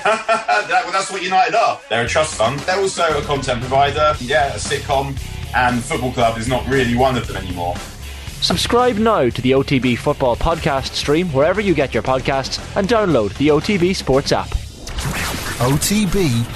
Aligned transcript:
that, 0.04 0.82
well, 0.84 0.92
that's 0.92 1.10
what 1.10 1.22
United 1.22 1.54
are. 1.54 1.80
They're 1.88 2.04
a 2.04 2.08
trust 2.08 2.34
fund. 2.34 2.58
They're 2.60 2.78
also 2.78 3.18
a 3.18 3.22
content 3.22 3.60
provider. 3.60 4.14
Yeah, 4.20 4.54
a 4.54 4.58
sitcom. 4.58 5.18
And 5.54 5.82
football 5.82 6.12
club 6.12 6.38
is 6.38 6.48
not 6.48 6.66
really 6.68 6.96
one 6.96 7.16
of 7.16 7.26
them 7.26 7.36
anymore. 7.36 7.74
Subscribe 8.40 8.96
now 8.96 9.28
to 9.28 9.42
the 9.42 9.50
OTB 9.50 9.98
Football 9.98 10.36
Podcast 10.36 10.94
stream 10.94 11.28
wherever 11.28 11.60
you 11.60 11.74
get 11.74 11.92
your 11.92 12.02
podcasts 12.02 12.58
and 12.76 12.88
download 12.88 13.36
the 13.36 13.48
OTB 13.48 13.94
Sports 13.94 14.32
app. 14.32 14.48
OTB 15.58 16.46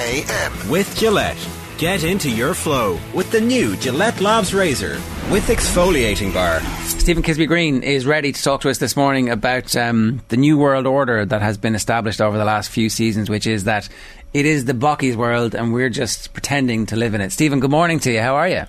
AM. 0.00 0.68
With 0.68 0.96
Gillette. 0.96 1.48
Get 1.78 2.02
into 2.02 2.30
your 2.30 2.54
flow 2.54 2.98
with 3.14 3.30
the 3.30 3.40
new 3.40 3.76
Gillette 3.76 4.20
Labs 4.20 4.52
Razor 4.52 5.00
with 5.30 5.46
exfoliating 5.48 6.32
bar. 6.34 6.60
Stephen 6.84 7.22
Kisby 7.22 7.48
Green 7.48 7.82
is 7.82 8.06
ready 8.06 8.32
to 8.32 8.42
talk 8.42 8.60
to 8.60 8.70
us 8.70 8.78
this 8.78 8.96
morning 8.96 9.30
about 9.30 9.74
um, 9.74 10.20
the 10.28 10.36
new 10.36 10.58
world 10.58 10.86
order 10.86 11.24
that 11.24 11.40
has 11.40 11.56
been 11.56 11.74
established 11.74 12.20
over 12.20 12.36
the 12.36 12.44
last 12.44 12.70
few 12.70 12.88
seasons, 12.88 13.30
which 13.30 13.46
is 13.46 13.64
that 13.64 13.88
it 14.32 14.46
is 14.46 14.66
the 14.66 14.74
Bockies 14.74 15.16
world 15.16 15.54
and 15.54 15.72
we're 15.72 15.88
just 15.88 16.32
pretending 16.32 16.86
to 16.86 16.96
live 16.96 17.14
in 17.14 17.20
it. 17.20 17.32
Stephen, 17.32 17.60
good 17.60 17.70
morning 17.70 17.98
to 18.00 18.12
you. 18.12 18.20
How 18.20 18.36
are 18.36 18.48
you? 18.48 18.64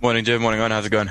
Morning, 0.00 0.24
Jim. 0.24 0.42
Morning, 0.42 0.60
on. 0.60 0.70
How's 0.70 0.86
it 0.86 0.90
going? 0.90 1.10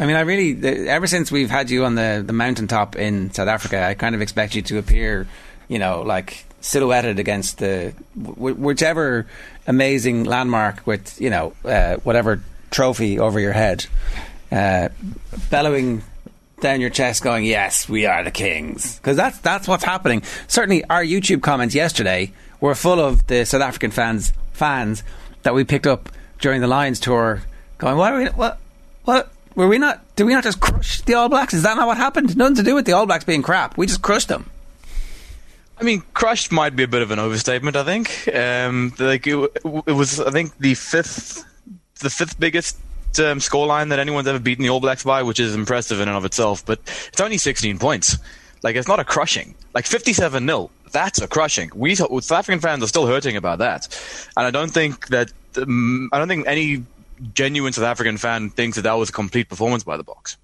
I 0.00 0.06
mean, 0.06 0.16
I 0.16 0.20
really, 0.20 0.88
ever 0.88 1.06
since 1.06 1.30
we've 1.30 1.50
had 1.50 1.70
you 1.70 1.84
on 1.84 1.94
the, 1.94 2.22
the 2.26 2.32
mountaintop 2.32 2.96
in 2.96 3.32
South 3.32 3.48
Africa, 3.48 3.84
I 3.84 3.94
kind 3.94 4.14
of 4.14 4.22
expect 4.22 4.54
you 4.54 4.62
to 4.62 4.78
appear, 4.78 5.26
you 5.68 5.78
know, 5.78 6.02
like 6.02 6.44
silhouetted 6.62 7.18
against 7.18 7.58
the 7.58 7.92
whichever 8.16 9.26
amazing 9.66 10.24
landmark 10.24 10.86
with 10.86 11.20
you 11.20 11.28
know 11.28 11.52
uh, 11.64 11.96
whatever 11.96 12.40
trophy 12.72 13.18
over 13.18 13.38
your 13.38 13.52
head, 13.52 13.86
uh, 14.50 14.88
bellowing 15.50 16.02
down 16.60 16.80
your 16.80 16.90
chest, 16.90 17.22
going, 17.22 17.44
"Yes, 17.44 17.88
we 17.88 18.06
are 18.06 18.24
the 18.24 18.30
kings," 18.30 18.96
because 18.96 19.16
that's 19.16 19.38
that's 19.38 19.68
what's 19.68 19.84
happening. 19.84 20.22
Certainly, 20.48 20.84
our 20.86 21.04
YouTube 21.04 21.42
comments 21.42 21.74
yesterday 21.74 22.32
were 22.60 22.74
full 22.74 23.00
of 23.00 23.26
the 23.28 23.44
South 23.44 23.62
African 23.62 23.90
fans 23.90 24.32
fans 24.52 25.02
that 25.42 25.54
we 25.54 25.64
picked 25.64 25.86
up 25.86 26.08
during 26.40 26.60
the 26.60 26.66
Lions 26.66 26.98
tour, 26.98 27.42
going, 27.78 27.96
"What? 27.96 28.12
Are 28.12 28.18
we, 28.18 28.26
what? 28.26 28.58
What?" 29.04 29.32
Were 29.54 29.68
we 29.68 29.76
not? 29.78 30.00
Did 30.16 30.24
we 30.24 30.32
not 30.32 30.44
just 30.44 30.60
crush 30.60 31.02
the 31.02 31.14
All 31.14 31.28
Blacks? 31.28 31.52
Is 31.52 31.62
that 31.64 31.76
not 31.76 31.86
what 31.86 31.98
happened? 31.98 32.36
Nothing 32.36 32.56
to 32.56 32.62
do 32.62 32.74
with 32.74 32.86
the 32.86 32.92
All 32.92 33.04
Blacks 33.04 33.24
being 33.24 33.42
crap. 33.42 33.76
We 33.76 33.86
just 33.86 34.00
crushed 34.00 34.28
them. 34.28 34.48
I 35.78 35.84
mean, 35.84 36.02
crushed 36.14 36.52
might 36.52 36.76
be 36.76 36.84
a 36.84 36.88
bit 36.88 37.02
of 37.02 37.10
an 37.10 37.18
overstatement. 37.18 37.76
I 37.76 37.84
think, 37.84 38.30
um, 38.34 38.94
like 38.98 39.26
it, 39.26 39.36
it, 39.64 39.92
was, 39.92 40.20
I 40.20 40.30
think 40.30 40.56
the 40.58 40.74
fifth, 40.74 41.44
the 42.02 42.10
fifth 42.10 42.38
biggest 42.38 42.76
um, 43.18 43.38
scoreline 43.38 43.88
that 43.88 43.98
anyone's 43.98 44.28
ever 44.28 44.38
beaten 44.38 44.62
the 44.62 44.70
All 44.70 44.80
Blacks 44.80 45.04
by, 45.04 45.22
which 45.22 45.40
is 45.40 45.54
impressive 45.54 46.00
in 46.00 46.08
and 46.08 46.16
of 46.16 46.24
itself. 46.24 46.64
But 46.64 46.80
it's 47.08 47.20
only 47.20 47.38
16 47.38 47.78
points. 47.78 48.18
Like 48.62 48.76
it's 48.76 48.88
not 48.88 49.00
a 49.00 49.04
crushing. 49.04 49.54
Like 49.74 49.86
57 49.86 50.46
0 50.46 50.70
that's 50.92 51.20
a 51.20 51.26
crushing. 51.26 51.70
We 51.74 51.94
South 51.94 52.30
African 52.30 52.60
fans 52.60 52.84
are 52.84 52.86
still 52.86 53.06
hurting 53.06 53.36
about 53.36 53.58
that, 53.58 53.88
and 54.36 54.46
I 54.46 54.50
don't 54.50 54.70
think 54.70 55.08
that 55.08 55.32
um, 55.56 56.10
I 56.12 56.18
don't 56.18 56.28
think 56.28 56.46
any 56.46 56.84
genuine 57.34 57.72
South 57.72 57.84
African 57.84 58.18
fan 58.18 58.50
thinks 58.50 58.76
that 58.76 58.82
that 58.82 58.94
was 58.94 59.08
a 59.08 59.12
complete 59.12 59.48
performance 59.48 59.82
by 59.82 59.96
the 59.96 60.04
Boks. 60.04 60.36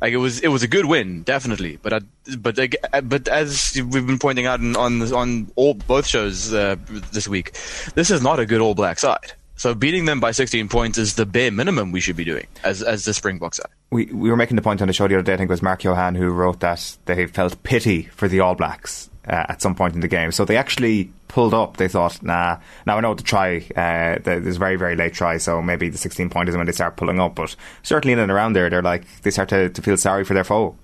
Like 0.00 0.12
it 0.12 0.18
was, 0.18 0.40
it 0.40 0.48
was 0.48 0.62
a 0.62 0.68
good 0.68 0.84
win, 0.84 1.22
definitely. 1.22 1.78
But 1.80 1.92
I, 1.94 2.00
but 2.38 2.58
but 3.04 3.28
as 3.28 3.72
we've 3.74 4.06
been 4.06 4.18
pointing 4.18 4.44
out 4.44 4.60
on 4.60 4.76
on, 4.76 5.12
on 5.14 5.50
all 5.56 5.74
both 5.74 6.06
shows 6.06 6.52
uh, 6.52 6.76
this 7.12 7.26
week, 7.26 7.52
this 7.94 8.10
is 8.10 8.22
not 8.22 8.38
a 8.38 8.44
good 8.44 8.60
All 8.60 8.74
Black 8.74 8.98
side. 8.98 9.32
So 9.56 9.74
beating 9.74 10.04
them 10.04 10.20
by 10.20 10.32
16 10.32 10.68
points 10.68 10.98
is 10.98 11.14
the 11.14 11.26
bare 11.26 11.50
minimum 11.50 11.90
we 11.90 12.00
should 12.00 12.16
be 12.16 12.24
doing 12.24 12.46
as 12.62 12.82
as 12.82 13.04
the 13.04 13.14
Springbok 13.14 13.54
side. 13.54 13.70
We 13.90 14.06
we 14.06 14.30
were 14.30 14.36
making 14.36 14.56
the 14.56 14.62
point 14.62 14.82
on 14.82 14.88
the 14.88 14.92
show 14.92 15.08
the 15.08 15.14
other 15.14 15.22
day. 15.22 15.34
I 15.34 15.36
think 15.36 15.48
it 15.48 15.52
was 15.52 15.62
Mark 15.62 15.82
Johan 15.82 16.14
who 16.14 16.28
wrote 16.28 16.60
that 16.60 16.96
they 17.06 17.26
felt 17.26 17.62
pity 17.62 18.02
for 18.02 18.28
the 18.28 18.40
All 18.40 18.54
Blacks 18.54 19.10
uh, 19.26 19.46
at 19.48 19.62
some 19.62 19.74
point 19.74 19.94
in 19.94 20.00
the 20.00 20.08
game. 20.08 20.30
So 20.30 20.44
they 20.44 20.56
actually 20.56 21.10
pulled 21.28 21.54
up. 21.54 21.78
They 21.78 21.88
thought, 21.88 22.22
nah. 22.22 22.58
Now 22.86 22.98
I 22.98 23.00
know 23.00 23.14
the 23.14 23.22
try. 23.22 23.66
Uh, 23.74 24.18
there's 24.22 24.58
very 24.58 24.76
very 24.76 24.94
late 24.94 25.14
try, 25.14 25.38
so 25.38 25.62
maybe 25.62 25.88
the 25.88 25.98
16 25.98 26.28
point 26.30 26.48
is 26.48 26.56
when 26.56 26.66
they 26.66 26.72
start 26.72 26.96
pulling 26.96 27.18
up. 27.18 27.34
But 27.34 27.56
certainly 27.82 28.12
in 28.12 28.18
and 28.18 28.30
around 28.30 28.52
there, 28.52 28.68
they're 28.68 28.82
like 28.82 29.22
they 29.22 29.30
start 29.30 29.48
to, 29.50 29.70
to 29.70 29.82
feel 29.82 29.96
sorry 29.96 30.24
for 30.24 30.34
their 30.34 30.44
foe. 30.44 30.76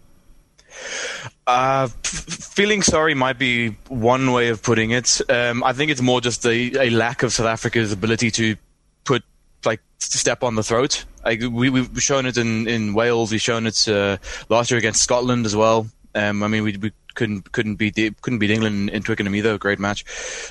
Uh, 1.46 1.88
f- 2.04 2.24
feeling 2.54 2.82
sorry 2.82 3.14
might 3.14 3.38
be 3.38 3.70
one 3.88 4.32
way 4.32 4.48
of 4.48 4.62
putting 4.62 4.92
it. 4.92 5.20
Um, 5.28 5.64
I 5.64 5.72
think 5.72 5.90
it's 5.90 6.00
more 6.00 6.20
just 6.20 6.46
a, 6.46 6.72
a, 6.80 6.90
lack 6.90 7.24
of 7.24 7.32
South 7.32 7.46
Africa's 7.46 7.90
ability 7.90 8.30
to 8.32 8.56
put 9.04 9.24
like 9.64 9.80
step 9.98 10.44
on 10.44 10.54
the 10.54 10.62
throat. 10.62 11.04
Like 11.24 11.40
we, 11.40 11.68
we've 11.68 12.02
shown 12.02 12.26
it 12.26 12.36
in, 12.36 12.68
in 12.68 12.94
Wales. 12.94 13.32
We've 13.32 13.40
shown 13.40 13.66
it 13.66 13.88
uh, 13.88 14.18
last 14.48 14.70
year 14.70 14.78
against 14.78 15.02
Scotland 15.02 15.44
as 15.44 15.56
well. 15.56 15.88
Um, 16.14 16.42
I 16.44 16.48
mean, 16.48 16.62
we, 16.62 16.76
we 16.76 16.92
couldn't 17.14 17.52
couldn't 17.52 17.76
beat 17.76 17.96
couldn't 18.22 18.38
beat 18.38 18.50
England 18.50 18.90
in 18.90 19.02
Twickenham 19.02 19.34
either. 19.34 19.58
Great 19.58 19.78
match. 19.78 20.04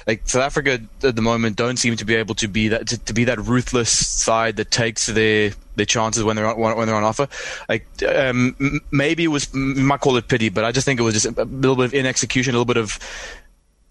Like 0.07 0.27
South 0.27 0.43
Africa 0.43 0.79
at 1.03 1.15
the 1.15 1.21
moment 1.21 1.55
don't 1.55 1.77
seem 1.77 1.95
to 1.95 2.05
be 2.05 2.15
able 2.15 2.35
to 2.35 2.47
be 2.47 2.67
that 2.69 2.87
to, 2.87 2.97
to 2.97 3.13
be 3.13 3.23
that 3.25 3.39
ruthless 3.39 3.91
side 3.91 4.57
that 4.57 4.71
takes 4.71 5.05
their 5.05 5.51
their 5.75 5.85
chances 5.85 6.23
when 6.23 6.35
they're 6.35 6.47
on, 6.47 6.75
when 6.75 6.87
they're 6.87 6.95
on 6.95 7.03
offer. 7.03 7.27
Like 7.69 7.85
um, 8.03 8.81
maybe 8.91 9.23
it 9.23 9.29
was 9.29 9.53
might 9.53 10.01
call 10.01 10.17
it 10.17 10.27
pity, 10.27 10.49
but 10.49 10.63
I 10.63 10.71
just 10.71 10.85
think 10.85 10.99
it 10.99 11.03
was 11.03 11.13
just 11.13 11.37
a 11.37 11.43
little 11.45 11.75
bit 11.75 11.85
of 11.85 11.93
inexecution, 11.93 12.55
a 12.55 12.57
little 12.57 12.65
bit 12.65 12.77
of 12.77 12.97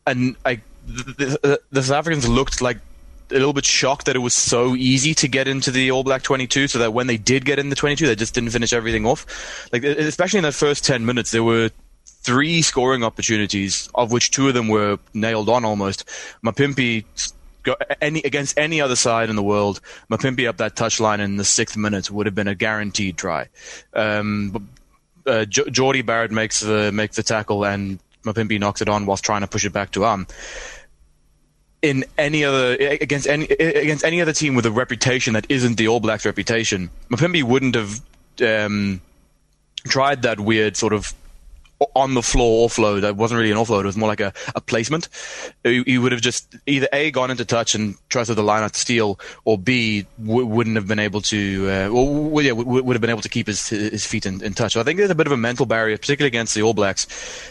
and 0.07 0.37
like 0.45 0.61
the, 0.87 1.39
the, 1.43 1.61
the 1.71 1.83
South 1.83 1.97
Africans 1.97 2.29
looked 2.29 2.61
like 2.61 2.79
a 3.31 3.35
little 3.35 3.53
bit 3.53 3.65
shocked 3.65 4.07
that 4.07 4.17
it 4.17 4.21
was 4.21 4.35
so 4.35 4.75
easy 4.75 5.15
to 5.15 5.29
get 5.29 5.47
into 5.47 5.71
the 5.71 5.91
All 5.91 6.03
Black 6.03 6.23
22, 6.23 6.69
so 6.69 6.79
that 6.79 6.93
when 6.93 7.07
they 7.07 7.17
did 7.17 7.45
get 7.45 7.59
in 7.59 7.69
the 7.69 7.77
22, 7.77 8.07
they 8.07 8.17
just 8.17 8.35
didn't 8.35 8.51
finish 8.51 8.73
everything 8.73 9.07
off. 9.07 9.69
Like, 9.73 9.85
especially 9.85 10.39
in 10.39 10.45
that 10.45 10.55
first 10.55 10.85
10 10.85 11.07
minutes, 11.07 11.31
there 11.31 11.45
were 11.45 11.71
three 12.05 12.61
scoring 12.63 13.05
opportunities, 13.05 13.89
of 13.95 14.13
which 14.13 14.31
two 14.31 14.49
of 14.49 14.55
them 14.55 14.69
were 14.69 14.99
nailed 15.15 15.49
on 15.49 15.65
almost. 15.65 16.09
Mapimpi 16.45 17.05
any 18.01 18.21
against 18.21 18.59
any 18.59 18.81
other 18.81 18.97
side 18.97 19.31
in 19.31 19.37
the 19.37 19.43
world, 19.43 19.81
Mapimpi 20.11 20.49
up 20.49 20.57
that 20.59 20.77
touchline 20.77 21.21
in 21.21 21.37
the 21.37 21.45
sixth 21.45 21.77
minute 21.77 22.11
would 22.11 22.27
have 22.27 22.35
been 22.35 22.49
a 22.49 22.55
guaranteed 22.55 23.17
try. 23.17 23.49
Um, 23.95 24.69
uh, 25.27 25.45
Jordie 25.45 26.03
Barrett 26.03 26.31
makes 26.31 26.61
the 26.61 26.91
makes 26.93 27.17
the 27.17 27.23
tackle 27.23 27.65
and 27.65 27.99
Mapimpi 28.25 28.59
knocks 28.59 28.83
it 28.83 28.89
on 28.89 29.07
whilst 29.07 29.25
trying 29.25 29.41
to 29.43 29.47
push 29.47 29.65
it 29.65 29.73
back 29.73 29.93
to 29.93 30.05
arm. 30.05 30.27
In 31.83 32.05
any 32.19 32.45
other 32.45 32.75
against 32.75 33.27
any 33.27 33.47
against 33.47 34.05
any 34.05 34.21
other 34.21 34.33
team 34.33 34.55
with 34.55 34.67
a 34.67 34.71
reputation 34.71 35.33
that 35.35 35.47
isn't 35.49 35.77
the 35.77 35.89
All 35.89 36.01
Blacks' 36.01 36.27
reputation, 36.27 36.91
Mapimpi 37.11 37.43
wouldn't 37.43 37.75
have 37.75 38.01
um, 38.43 39.01
tried 39.85 40.23
that 40.23 40.41
weird 40.41 40.77
sort 40.77 40.93
of 40.93 41.15
on 41.95 42.15
the 42.15 42.23
floor 42.23 42.69
offload. 42.69 43.01
That 43.03 43.17
wasn't 43.17 43.39
really 43.39 43.51
an 43.51 43.57
offload. 43.57 43.81
It 43.81 43.87
was 43.87 43.97
more 43.97 44.09
like 44.09 44.21
a, 44.21 44.33
a 44.55 44.61
placement. 44.61 45.09
He, 45.65 45.99
would 45.99 46.13
have 46.13 46.21
just 46.21 46.55
either 46.67 46.89
A, 46.93 47.11
gone 47.11 47.31
into 47.31 47.45
touch 47.45 47.75
and 47.75 47.95
trusted 48.09 48.37
the 48.37 48.43
line 48.43 48.63
out 48.63 48.75
to 48.75 48.79
steal, 48.79 49.19
or 49.45 49.59
B, 49.59 50.07
w- 50.23 50.47
wouldn't 50.47 50.77
have 50.77 50.87
been 50.87 50.99
able 50.99 51.21
to, 51.23 51.69
uh, 51.69 51.89
well, 51.93 52.45
yeah, 52.45 52.51
w- 52.51 52.83
would 52.83 52.95
have 52.95 53.01
been 53.01 53.11
able 53.11 53.23
to 53.23 53.29
keep 53.29 53.47
his, 53.47 53.69
his 53.69 54.07
feet 54.07 54.27
in, 54.27 54.43
in 54.45 54.53
touch. 54.53 54.75
So 54.75 54.81
I 54.81 54.85
think 54.85 54.99
there's 54.99 55.11
a 55.11 55.15
bit 55.15 55.27
of 55.27 55.33
a 55.33 55.39
mental 55.39 55.67
barrier, 55.67 55.97
particularly 55.97 56.29
against 56.29 56.55
the 56.55 56.63
All 56.63 56.75
Blacks, 56.75 57.07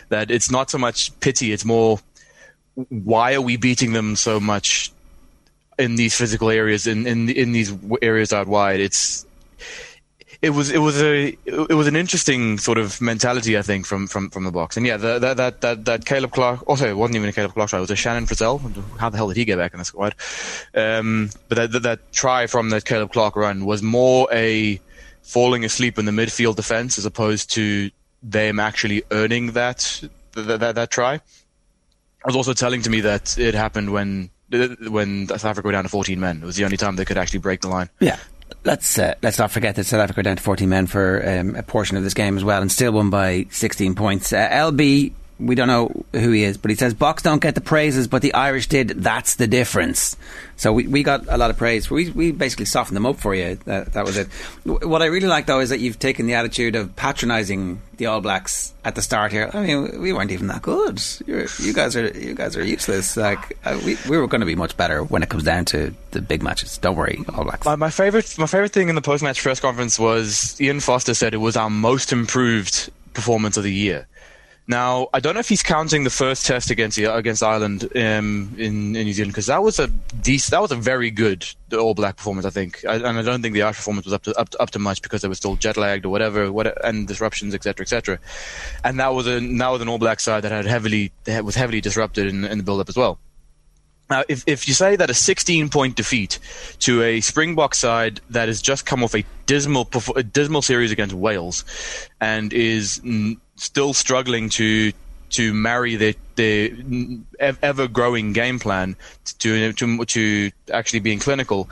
that 0.09 0.29
it's 0.29 0.51
not 0.51 0.69
so 0.69 0.77
much 0.77 1.17
pity, 1.19 1.51
it's 1.51 1.65
more 1.65 1.99
why 2.89 3.33
are 3.33 3.41
we 3.41 3.57
beating 3.57 3.93
them 3.93 4.15
so 4.15 4.39
much 4.39 4.91
in 5.77 5.95
these 5.95 6.15
physical 6.15 6.49
areas, 6.49 6.87
in, 6.87 7.05
in, 7.07 7.29
in 7.29 7.51
these 7.51 7.73
areas 8.01 8.31
out 8.31 8.47
wide? 8.47 8.79
It's, 8.79 9.25
it 10.41 10.51
was 10.51 10.71
it 10.71 10.79
was 10.79 11.01
a 11.01 11.37
it 11.45 11.73
was 11.75 11.87
an 11.87 11.95
interesting 11.95 12.57
sort 12.57 12.77
of 12.77 13.01
mentality 13.01 13.57
I 13.57 13.61
think 13.61 13.85
from 13.85 14.07
from, 14.07 14.29
from 14.29 14.45
the 14.45 14.51
Boks. 14.51 14.77
and 14.77 14.85
yeah 14.85 14.97
that 14.97 15.37
that 15.37 15.61
that 15.61 15.85
that 15.85 16.05
Caleb 16.05 16.31
Clarke 16.31 16.67
also 16.67 16.87
it 16.87 16.95
wasn't 16.95 17.17
even 17.17 17.29
a 17.29 17.33
Caleb 17.33 17.53
Clarke 17.53 17.69
try 17.69 17.79
it 17.79 17.81
was 17.81 17.91
a 17.91 17.95
Shannon 17.95 18.25
Frizzell 18.25 18.59
how 18.97 19.09
the 19.09 19.17
hell 19.17 19.27
did 19.27 19.37
he 19.37 19.45
get 19.45 19.57
back 19.57 19.73
in 19.73 19.79
the 19.79 19.85
squad 19.85 20.15
um, 20.75 21.29
but 21.49 21.55
that, 21.55 21.71
that, 21.73 21.83
that 21.83 22.11
try 22.11 22.47
from 22.47 22.69
that 22.69 22.85
Caleb 22.85 23.11
Clarke 23.11 23.35
run 23.35 23.65
was 23.65 23.81
more 23.81 24.27
a 24.31 24.79
falling 25.21 25.65
asleep 25.65 25.99
in 25.99 26.05
the 26.05 26.11
midfield 26.11 26.55
defense 26.55 26.97
as 26.97 27.05
opposed 27.05 27.51
to 27.51 27.91
them 28.23 28.59
actually 28.59 29.03
earning 29.11 29.51
that 29.53 30.01
that, 30.33 30.59
that, 30.59 30.75
that 30.75 30.91
try. 30.91 31.15
It 31.15 32.25
was 32.25 32.35
also 32.35 32.53
telling 32.53 32.81
to 32.83 32.89
me 32.89 33.01
that 33.01 33.37
it 33.37 33.55
happened 33.55 33.91
when 33.91 34.29
when 34.87 35.27
South 35.27 35.45
Africa 35.45 35.67
were 35.67 35.71
down 35.71 35.83
to 35.83 35.89
14 35.89 36.19
men. 36.19 36.41
It 36.41 36.45
was 36.45 36.55
the 36.55 36.65
only 36.65 36.77
time 36.77 36.95
they 36.95 37.05
could 37.05 37.17
actually 37.17 37.39
break 37.39 37.61
the 37.61 37.67
line. 37.67 37.89
Yeah, 37.99 38.17
let's 38.63 38.99
uh, 38.99 39.15
let's 39.21 39.39
not 39.39 39.51
forget 39.51 39.75
that 39.75 39.85
South 39.85 40.01
Africa 40.01 40.23
down 40.23 40.37
to 40.37 40.43
40 40.43 40.65
men 40.65 40.87
for 40.87 41.27
um, 41.27 41.55
a 41.55 41.63
portion 41.63 41.97
of 41.97 42.03
this 42.03 42.13
game 42.13 42.37
as 42.37 42.43
well, 42.43 42.61
and 42.61 42.71
still 42.71 42.91
won 42.91 43.09
by 43.09 43.45
16 43.49 43.95
points. 43.95 44.33
Uh, 44.33 44.47
LB 44.49 45.13
we 45.39 45.55
don't 45.55 45.67
know 45.67 46.03
who 46.13 46.31
he 46.31 46.43
is, 46.43 46.57
but 46.57 46.69
he 46.69 46.75
says 46.75 46.93
Boks 46.93 47.21
don't 47.21 47.41
get 47.41 47.55
the 47.55 47.61
praises, 47.61 48.07
but 48.07 48.21
the 48.21 48.33
Irish 48.33 48.67
did. 48.67 48.89
That's 48.89 49.35
the 49.35 49.47
difference. 49.47 50.17
So 50.57 50.73
we, 50.73 50.87
we 50.87 51.03
got 51.03 51.25
a 51.29 51.37
lot 51.37 51.49
of 51.49 51.57
praise. 51.57 51.89
We, 51.89 52.09
we 52.09 52.31
basically 52.31 52.65
softened 52.65 52.97
them 52.97 53.05
up 53.05 53.17
for 53.17 53.33
you. 53.33 53.55
That, 53.65 53.93
that 53.93 54.05
was 54.05 54.17
it. 54.17 54.27
What 54.65 55.01
I 55.01 55.05
really 55.05 55.27
like 55.27 55.45
though 55.45 55.61
is 55.61 55.69
that 55.69 55.79
you've 55.79 55.99
taken 55.99 56.27
the 56.27 56.33
attitude 56.33 56.75
of 56.75 56.95
patronising 56.95 57.81
the 57.97 58.07
All 58.07 58.19
Blacks 58.19 58.73
at 58.83 58.95
the 58.95 59.01
start 59.01 59.31
here. 59.31 59.49
I 59.53 59.65
mean, 59.65 60.01
we 60.01 60.11
weren't 60.11 60.31
even 60.31 60.47
that 60.47 60.61
good. 60.61 61.01
You're, 61.25 61.47
you 61.59 61.73
guys 61.73 61.95
are 61.95 62.07
you 62.07 62.33
guys 62.33 62.57
are 62.57 62.65
useless. 62.65 63.15
Like 63.15 63.57
uh, 63.63 63.79
we 63.85 63.97
we 64.09 64.17
were 64.17 64.27
going 64.27 64.41
to 64.41 64.47
be 64.47 64.55
much 64.55 64.75
better 64.75 65.03
when 65.03 65.23
it 65.23 65.29
comes 65.29 65.43
down 65.43 65.65
to 65.65 65.93
the 66.11 66.21
big 66.21 66.43
matches. 66.43 66.77
Don't 66.77 66.95
worry, 66.95 67.23
All 67.33 67.43
Blacks. 67.43 67.65
My, 67.65 67.75
my 67.75 67.89
favorite 67.89 68.37
my 68.37 68.47
favorite 68.47 68.71
thing 68.71 68.89
in 68.89 68.95
the 68.95 69.01
post 69.01 69.23
match 69.23 69.41
press 69.41 69.59
conference 69.59 69.97
was 69.97 70.59
Ian 70.59 70.79
Foster 70.79 71.13
said 71.13 71.33
it 71.33 71.37
was 71.37 71.55
our 71.55 71.69
most 71.69 72.11
improved 72.11 72.89
performance 73.13 73.57
of 73.57 73.63
the 73.63 73.73
year. 73.73 74.07
Now, 74.69 75.09
I 75.15 75.19
don't 75.19 75.33
know 75.33 75.39
if 75.39 75.49
he's 75.49 75.63
counting 75.63 76.03
the 76.03 76.11
first 76.11 76.45
test 76.45 76.69
against 76.69 76.99
against 76.99 77.41
Ireland 77.41 77.85
um, 77.95 78.53
in, 78.55 78.95
in 78.95 79.05
New 79.05 79.13
Zealand 79.13 79.33
because 79.33 79.47
that 79.47 79.63
was 79.63 79.79
a 79.79 79.87
that 79.87 80.59
was 80.61 80.71
a 80.71 80.75
very 80.75 81.09
good 81.09 81.43
All 81.73 81.95
Black 81.95 82.17
performance, 82.17 82.45
I 82.45 82.51
think, 82.51 82.85
I, 82.87 82.97
and 82.97 83.17
I 83.17 83.23
don't 83.23 83.41
think 83.41 83.55
the 83.55 83.63
Irish 83.63 83.77
performance 83.77 84.05
was 84.05 84.13
up 84.13 84.21
to, 84.25 84.35
up 84.37 84.49
to 84.49 84.61
up 84.61 84.69
to 84.69 84.77
much 84.77 85.01
because 85.01 85.23
they 85.23 85.27
were 85.27 85.33
still 85.33 85.55
jet 85.55 85.75
lagged 85.75 86.05
or 86.05 86.09
whatever, 86.09 86.51
what, 86.51 86.85
and 86.85 87.07
disruptions, 87.07 87.55
etc., 87.55 87.83
etc. 87.83 88.19
And 88.83 88.99
that 88.99 89.11
was 89.15 89.27
a 89.27 89.39
that 89.39 89.69
was 89.69 89.81
an 89.81 89.89
All 89.89 89.97
Black 89.97 90.19
side 90.19 90.43
that 90.43 90.51
had 90.51 90.67
heavily 90.67 91.11
that 91.23 91.43
was 91.43 91.55
heavily 91.55 91.81
disrupted 91.81 92.27
in, 92.27 92.45
in 92.45 92.59
the 92.59 92.63
build 92.63 92.79
up 92.79 92.89
as 92.89 92.95
well. 92.95 93.17
Now, 94.09 94.23
if, 94.27 94.43
if 94.47 94.67
you 94.67 94.73
say 94.73 94.95
that 94.95 95.09
a 95.09 95.13
16 95.13 95.69
point 95.69 95.95
defeat 95.95 96.39
to 96.79 97.03
a 97.03 97.21
Springbok 97.21 97.75
side 97.75 98.21
that 98.29 98.47
has 98.47 98.61
just 98.61 98.85
come 98.85 99.03
off 99.03 99.13
a 99.13 99.23
dismal 99.45 99.87
a 100.15 100.23
dismal 100.23 100.61
series 100.61 100.91
against 100.91 101.13
Wales 101.13 101.63
and 102.19 102.51
is 102.51 103.01
still 103.55 103.93
struggling 103.93 104.49
to 104.49 104.91
to 105.31 105.53
marry 105.53 105.95
their 105.95 106.15
their 106.35 106.69
ever 107.39 107.87
growing 107.87 108.33
game 108.33 108.59
plan 108.59 108.95
to 109.39 109.73
to 109.73 110.05
to 110.05 110.51
actually 110.73 110.99
being 110.99 111.19
clinical 111.19 111.69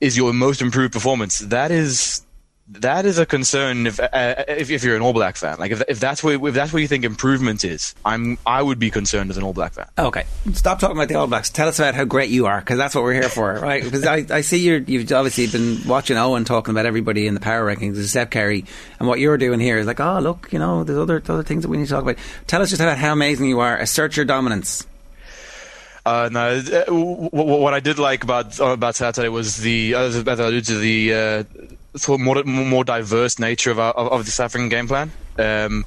is 0.00 0.16
your 0.16 0.32
most 0.32 0.60
improved 0.60 0.92
performance. 0.92 1.38
That 1.38 1.70
is 1.70 2.22
that 2.68 3.06
is 3.06 3.18
a 3.18 3.26
concern 3.26 3.86
if, 3.86 4.00
uh, 4.00 4.08
if, 4.48 4.70
if 4.70 4.82
you're 4.82 4.96
an 4.96 5.02
All 5.02 5.12
Black 5.12 5.36
fan. 5.36 5.56
Like 5.58 5.70
if, 5.70 5.82
if 5.88 6.00
that's 6.00 6.22
where 6.22 6.34
if 6.46 6.54
that's 6.54 6.72
where 6.72 6.82
you 6.82 6.88
think 6.88 7.04
improvement 7.04 7.64
is, 7.64 7.94
I'm 8.04 8.38
I 8.44 8.60
would 8.60 8.78
be 8.78 8.90
concerned 8.90 9.30
as 9.30 9.36
an 9.36 9.44
All 9.44 9.52
Black 9.52 9.74
fan. 9.74 9.86
Okay, 9.96 10.24
stop 10.52 10.80
talking 10.80 10.96
about 10.96 11.08
the 11.08 11.14
All 11.14 11.26
Blacks. 11.28 11.48
Tell 11.50 11.68
us 11.68 11.78
about 11.78 11.94
how 11.94 12.04
great 12.04 12.30
you 12.30 12.46
are 12.46 12.58
because 12.58 12.76
that's 12.76 12.94
what 12.94 13.04
we're 13.04 13.14
here 13.14 13.28
for, 13.28 13.54
right? 13.62 13.84
Because 13.84 14.04
I, 14.04 14.26
I 14.30 14.40
see 14.40 14.58
you 14.58 14.84
you've 14.86 15.10
obviously 15.12 15.46
been 15.46 15.86
watching 15.86 16.16
Owen 16.16 16.44
talking 16.44 16.72
about 16.72 16.86
everybody 16.86 17.26
in 17.26 17.34
the 17.34 17.40
power 17.40 17.64
rankings, 17.64 18.00
except 18.00 18.32
Curry, 18.32 18.64
and 18.98 19.08
what 19.08 19.20
you're 19.20 19.38
doing 19.38 19.60
here 19.60 19.78
is 19.78 19.86
like, 19.86 20.00
oh 20.00 20.18
look, 20.18 20.52
you 20.52 20.58
know, 20.58 20.82
there's 20.82 20.98
other 20.98 21.22
other 21.28 21.44
things 21.44 21.62
that 21.62 21.68
we 21.68 21.76
need 21.76 21.84
to 21.84 21.90
talk 21.90 22.02
about. 22.02 22.16
Tell 22.48 22.62
us 22.62 22.70
just 22.70 22.82
about 22.82 22.98
how 22.98 23.12
amazing 23.12 23.48
you 23.48 23.60
are. 23.60 23.76
Assert 23.76 24.16
your 24.16 24.26
dominance. 24.26 24.86
Uh, 26.04 26.28
no, 26.30 26.50
uh, 26.50 26.84
what 27.32 27.74
I 27.74 27.80
did 27.80 27.98
like 27.98 28.22
about 28.22 28.60
about 28.60 28.94
Saturday 28.94 29.28
was 29.28 29.56
the 29.56 29.94
as 29.94 30.16
I 30.16 30.32
alluded 30.32 30.66
to 30.66 30.78
the 30.78 31.14
uh, 31.14 31.44
sort 31.96 32.20
of 32.20 32.24
more 32.24 32.42
more 32.44 32.84
diverse 32.84 33.38
nature 33.38 33.70
of 33.70 33.78
our, 33.78 33.92
of, 33.92 34.24
the 34.24 34.30
South 34.30 34.46
African 34.46 34.68
game 34.68 34.88
plan. 34.88 35.10
Um, 35.38 35.84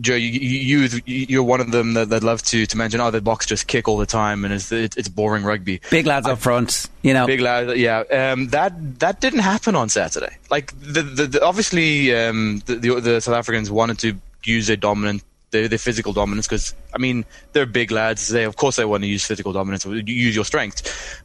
Joe, 0.00 0.14
you, 0.14 0.80
you 0.80 1.02
you're 1.06 1.42
one 1.42 1.60
of 1.60 1.70
them 1.70 1.94
that, 1.94 2.08
that 2.10 2.22
love 2.22 2.42
to, 2.44 2.66
to 2.66 2.76
mention. 2.76 3.00
Oh, 3.00 3.10
the 3.10 3.20
Boks 3.20 3.46
just 3.46 3.66
kick 3.66 3.88
all 3.88 3.98
the 3.98 4.06
time, 4.06 4.44
and 4.44 4.52
it's 4.52 4.72
it's 4.72 5.08
boring 5.08 5.44
rugby. 5.44 5.80
Big 5.90 6.06
lads 6.06 6.26
up 6.26 6.38
front, 6.38 6.88
you 7.02 7.12
know. 7.12 7.26
Big 7.26 7.40
lads, 7.40 7.78
yeah. 7.78 8.00
Um, 8.00 8.48
that 8.48 9.00
that 9.00 9.20
didn't 9.20 9.40
happen 9.40 9.74
on 9.74 9.88
Saturday. 9.88 10.36
Like 10.50 10.72
the, 10.80 11.02
the, 11.02 11.26
the 11.26 11.44
obviously 11.44 12.14
um, 12.14 12.62
the, 12.66 12.76
the, 12.76 13.00
the 13.00 13.20
South 13.20 13.34
Africans 13.34 13.70
wanted 13.70 13.98
to 14.00 14.18
use 14.44 14.68
a 14.68 14.76
dominant 14.76 15.22
their, 15.54 15.68
their 15.68 15.78
physical 15.78 16.12
dominance 16.12 16.46
because 16.46 16.74
I 16.92 16.98
mean 16.98 17.24
they're 17.52 17.64
big 17.64 17.90
lads. 17.90 18.28
They 18.28 18.44
of 18.44 18.56
course 18.56 18.76
they 18.76 18.84
want 18.84 19.04
to 19.04 19.08
use 19.08 19.24
physical 19.24 19.52
dominance, 19.52 19.86
use 19.86 20.34
your 20.34 20.44
strength, 20.44 20.78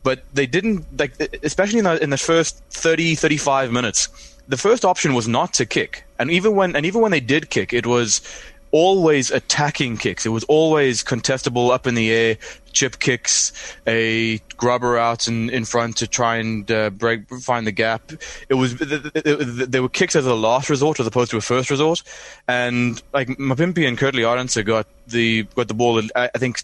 but 0.04 0.24
they 0.34 0.46
didn't 0.46 0.86
like 0.98 1.14
especially 1.44 1.80
in 1.80 1.86
the, 1.86 2.02
in 2.02 2.10
the 2.12 2.18
first 2.18 2.64
30, 2.70 3.16
35 3.16 3.72
minutes. 3.72 4.08
The 4.48 4.58
first 4.58 4.86
option 4.86 5.14
was 5.14 5.28
not 5.28 5.54
to 5.56 5.66
kick, 5.66 6.06
and 6.18 6.32
even 6.32 6.56
when 6.56 6.76
and 6.76 6.86
even 6.86 7.02
when 7.02 7.12
they 7.12 7.20
did 7.20 7.50
kick, 7.50 7.74
it 7.74 7.86
was 7.86 8.22
always 8.72 9.32
attacking 9.32 9.98
kicks. 9.98 10.26
It 10.26 10.30
was 10.30 10.44
always 10.46 11.04
contestable 11.04 11.72
up 11.72 11.88
in 11.88 11.96
the 11.96 12.12
air, 12.12 12.38
chip 12.72 13.00
kicks, 13.00 13.52
a 13.88 14.38
grubber 14.58 14.98
out 14.98 15.28
in, 15.28 15.50
in 15.50 15.66
front 15.66 15.98
to 15.98 16.08
try 16.08 16.38
and 16.38 16.70
uh, 16.72 16.90
break, 16.92 17.28
find 17.42 17.66
the 17.66 17.72
gap. 17.72 18.12
It 18.48 18.54
was 18.54 18.76
there 18.78 19.82
were 19.82 19.90
kicks 19.90 20.16
as 20.16 20.26
a 20.26 20.36
last 20.36 20.70
resort 20.70 21.00
as 21.00 21.08
opposed 21.08 21.32
to 21.32 21.38
a 21.38 21.42
first 21.42 21.70
resort, 21.70 22.04
and 22.48 23.02
like 23.14 23.28
Mapimpi 23.30 23.88
and 23.88 23.98
Kurt-Lee 23.98 24.24
Arendse 24.24 24.64
got 24.66 24.88
the 25.08 25.44
got 25.56 25.68
the 25.68 25.74
ball. 25.74 26.02
I 26.16 26.28
think 26.38 26.62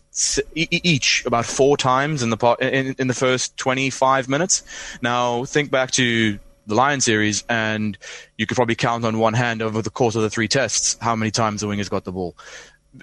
each 0.54 1.25
about 1.25 1.46
four 1.46 1.78
times 1.78 2.22
in 2.22 2.30
the 2.30 2.38
part 2.38 2.62
in, 2.62 2.96
in 3.00 3.08
the 3.08 3.13
first 3.13 3.58
twenty 3.58 3.90
five 3.90 4.30
minutes. 4.30 4.63
Now 5.01 5.46
think 5.46 5.72
back 5.72 5.92
to 5.92 6.40
the 6.67 6.75
Lion 6.75 7.01
series, 7.01 7.44
and 7.50 7.97
you 8.38 8.45
could 8.45 8.56
probably 8.56 8.75
count 8.75 9.06
on 9.06 9.19
one 9.19 9.33
hand 9.33 9.62
over 9.62 9.81
the 9.81 9.89
course 9.89 10.15
of 10.15 10.21
the 10.21 10.29
three 10.29 10.47
tests 10.47 10.97
how 11.01 11.15
many 11.15 11.31
times 11.31 11.62
the 11.62 11.67
wingers 11.67 11.89
got 11.89 12.03
the 12.03 12.12
ball 12.12 12.35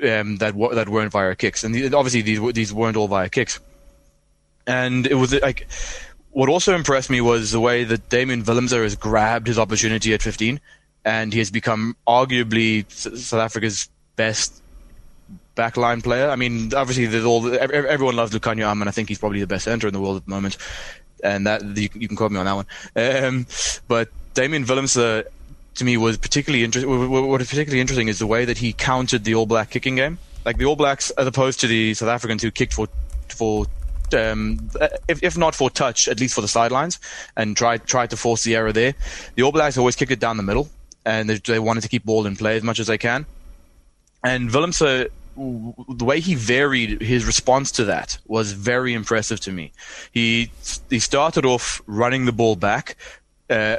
um, 0.00 0.36
that 0.36 0.54
that 0.74 0.88
weren't 0.88 1.12
via 1.12 1.34
kicks, 1.34 1.64
and 1.64 1.94
obviously 1.94 2.22
these 2.22 2.40
these 2.52 2.72
weren't 2.72 2.96
all 2.96 3.08
via 3.08 3.28
kicks. 3.28 3.60
And 4.66 5.06
it 5.06 5.14
was 5.14 5.34
like 5.40 5.68
what 6.30 6.48
also 6.48 6.74
impressed 6.74 7.10
me 7.10 7.20
was 7.20 7.50
the 7.50 7.60
way 7.60 7.84
that 7.84 8.08
Damian 8.08 8.42
Willemse 8.42 8.82
has 8.82 8.96
grabbed 8.96 9.46
his 9.46 9.58
opportunity 9.58 10.14
at 10.14 10.22
15, 10.22 10.60
and 11.04 11.32
he 11.32 11.38
has 11.40 11.50
become 11.50 11.96
arguably 12.06 12.90
South 12.90 13.40
Africa's 13.40 13.88
best 14.16 14.62
backline 15.56 16.02
player. 16.02 16.30
I 16.30 16.36
mean, 16.36 16.72
obviously, 16.74 17.06
there's 17.06 17.24
all 17.24 17.46
everyone 17.54 18.16
loves 18.16 18.32
Lukhanyo 18.32 18.64
Am, 18.64 18.80
and 18.82 18.88
I 18.88 18.92
think 18.92 19.08
he's 19.08 19.18
probably 19.18 19.40
the 19.40 19.46
best 19.46 19.64
center 19.64 19.86
in 19.86 19.92
the 19.92 20.00
world 20.00 20.16
at 20.16 20.24
the 20.24 20.30
moment 20.30 20.56
and 21.22 21.46
that 21.46 21.62
you, 21.76 21.88
you 21.94 22.08
can 22.08 22.16
quote 22.16 22.32
me 22.32 22.38
on 22.38 22.46
that 22.46 22.52
one. 22.52 22.66
Um, 22.96 23.46
but 23.88 24.08
Damian 24.34 24.64
Willemse 24.64 25.24
to 25.74 25.84
me 25.84 25.96
was 25.96 26.18
particularly 26.18 26.64
interesting. 26.64 27.10
What 27.10 27.40
is 27.40 27.48
particularly 27.48 27.80
interesting 27.80 28.08
is 28.08 28.18
the 28.18 28.26
way 28.26 28.44
that 28.44 28.58
he 28.58 28.72
countered 28.72 29.24
the 29.24 29.34
All 29.34 29.46
Black 29.46 29.70
kicking 29.70 29.96
game. 29.96 30.18
Like 30.44 30.58
the 30.58 30.64
All 30.64 30.76
Blacks, 30.76 31.10
as 31.12 31.26
opposed 31.26 31.60
to 31.60 31.66
the 31.66 31.94
South 31.94 32.08
Africans 32.08 32.42
who 32.42 32.50
kicked 32.50 32.74
for 32.74 32.88
for 33.28 33.66
um, 34.12 34.70
if, 35.08 35.22
if 35.22 35.38
not 35.38 35.54
for 35.54 35.70
touch, 35.70 36.08
at 36.08 36.20
least 36.20 36.34
for 36.34 36.42
the 36.42 36.48
sidelines, 36.48 36.98
and 37.36 37.56
tried 37.56 37.86
tried 37.86 38.10
to 38.10 38.16
force 38.16 38.42
the 38.44 38.56
error 38.56 38.72
there. 38.72 38.94
The 39.36 39.42
All 39.42 39.52
Blacks 39.52 39.78
always 39.78 39.96
kick 39.96 40.10
it 40.10 40.20
down 40.20 40.36
the 40.36 40.42
middle, 40.42 40.68
and 41.04 41.30
they, 41.30 41.36
they 41.38 41.58
wanted 41.58 41.82
to 41.82 41.88
keep 41.88 42.04
ball 42.04 42.26
in 42.26 42.36
play 42.36 42.56
as 42.56 42.62
much 42.62 42.78
as 42.78 42.86
they 42.88 42.98
can. 42.98 43.24
And 44.24 44.50
Willemse 44.50 45.08
the 45.36 46.04
way 46.04 46.20
he 46.20 46.34
varied 46.34 47.00
his 47.00 47.24
response 47.24 47.72
to 47.72 47.84
that 47.84 48.18
was 48.26 48.52
very 48.52 48.92
impressive 48.92 49.40
to 49.40 49.52
me. 49.52 49.72
He 50.12 50.50
he 50.90 50.98
started 50.98 51.44
off 51.44 51.80
running 51.86 52.26
the 52.26 52.32
ball 52.32 52.56
back, 52.56 52.96
uh, 53.48 53.76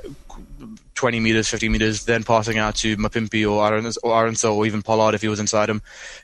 20 0.96 1.20
meters, 1.20 1.48
50 1.50 1.70
meters, 1.70 2.06
then 2.06 2.24
passing 2.24 2.58
out 2.58 2.76
to 2.78 2.98
Mapimpi 2.98 3.44
or 3.50 3.62
Arendse 3.62 4.52
or 4.52 4.66
even 4.66 4.82
Pollard 4.82 5.16
if 5.16 5.22
he 5.22 5.28
was 5.28 5.40
inside 5.40 5.70
him, 5.70 5.82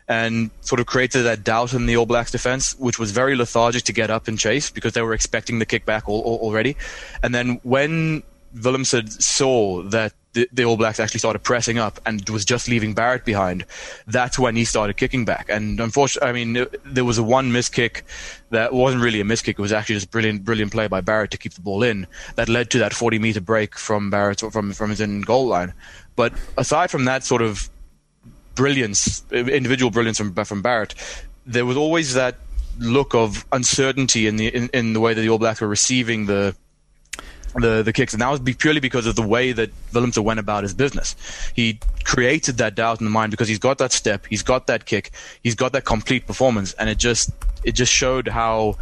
and 0.08 0.52
sort 0.62 0.80
of 0.80 0.88
created 0.88 1.24
that 1.24 1.44
doubt 1.44 1.74
in 1.74 1.86
the 1.86 1.98
All 1.98 2.06
Blacks 2.06 2.32
defense, 2.32 2.78
which 2.80 2.98
was 2.98 3.12
very 3.12 3.36
lethargic 3.36 3.84
to 3.84 3.94
get 3.94 4.10
up 4.10 4.28
and 4.28 4.40
chase 4.40 4.72
because 4.72 4.94
they 4.94 5.02
were 5.02 5.14
expecting 5.14 5.60
the 5.60 5.66
kickback 5.66 6.04
already. 6.08 6.76
And 7.22 7.36
then 7.36 7.60
when 7.64 8.24
Willemse 8.56 9.22
saw 9.22 9.84
that 9.84 10.14
the, 10.34 10.48
the, 10.52 10.64
All 10.64 10.78
Blacks 10.78 11.00
actually 11.00 11.20
started 11.20 11.40
pressing 11.40 11.80
up 11.80 12.00
and 12.06 12.28
was 12.30 12.46
just 12.46 12.68
leaving 12.68 12.94
Barrett 12.94 13.26
behind, 13.26 13.66
that's 14.06 14.38
when 14.38 14.56
he 14.56 14.64
started 14.64 14.98
kicking 14.98 15.26
back. 15.26 15.48
And 15.50 15.80
unfortunately, 15.80 16.30
I 16.30 16.34
mean, 16.34 16.68
there 16.86 17.06
was 17.06 17.18
a 17.18 17.24
one 17.24 17.52
miss 17.52 17.70
kick 17.70 18.06
that 18.52 18.74
wasn't 18.74 19.04
really 19.04 19.22
a 19.22 19.26
miss 19.26 19.42
kick. 19.42 19.58
It 19.58 19.62
was 19.62 19.74
actually 19.74 19.96
just 19.96 20.12
brilliant, 20.12 20.44
brilliant 20.44 20.72
play 20.72 20.88
by 20.88 21.02
Barrett 21.02 21.32
to 21.32 21.38
keep 21.38 21.54
the 21.54 21.62
ball 21.62 21.84
in 21.84 22.06
that 22.36 22.48
led 22.48 22.70
to 22.72 22.80
that 22.80 22.94
40 22.94 23.18
meter 23.20 23.42
break 23.42 23.78
from 23.78 24.10
Barrett 24.10 24.42
from 24.42 24.72
from 24.74 24.90
his 24.90 25.02
in 25.02 25.22
goal 25.22 25.48
line. 25.48 25.74
But 26.16 26.34
aside 26.58 26.92
from 26.92 27.06
that 27.06 27.24
sort 27.24 27.42
of 27.42 27.70
brilliance, 28.56 29.24
individual 29.32 29.90
brilliance 29.90 30.18
from 30.20 30.34
from 30.46 30.62
Barrett, 30.62 30.94
there 31.46 31.66
was 31.66 31.78
always 31.78 32.14
that 32.14 32.36
look 32.78 33.14
of 33.14 33.46
uncertainty 33.52 34.28
in 34.28 34.36
the 34.36 34.48
in, 34.48 34.70
in 34.74 34.94
the 34.94 35.00
way 35.00 35.14
that 35.14 35.22
the 35.22 35.30
All 35.30 35.40
Blacks 35.40 35.62
were 35.62 35.68
receiving 35.68 36.28
the 36.28 36.56
the 37.56 37.84
the 37.84 37.94
kicks, 37.94 38.14
and 38.14 38.22
that 38.22 38.30
was 38.30 38.40
be 38.40 38.54
purely 38.54 38.80
because 38.80 39.06
of 39.06 39.16
the 39.16 39.22
way 39.22 39.52
that 39.52 39.72
Willemse 39.92 40.22
went 40.24 40.40
about 40.40 40.64
his 40.64 40.74
business. 40.74 41.16
He 41.54 41.80
created 42.04 42.58
that 42.58 42.76
doubt 42.76 43.00
in 43.00 43.06
the 43.06 43.12
mind 43.12 43.32
because 43.32 43.48
he's 43.48 43.60
got 43.60 43.78
that 43.80 43.92
step, 43.92 44.26
he's 44.28 44.44
got 44.44 44.68
that 44.68 44.86
kick, 44.86 45.12
he's 45.44 45.56
got 45.56 45.72
that 45.74 45.86
complete 45.86 46.28
performance, 46.28 46.74
and 46.74 46.90
it 46.90 46.98
just 46.98 47.32
it 47.64 47.74
just 47.74 47.94
showed 47.94 48.28
how 48.28 48.78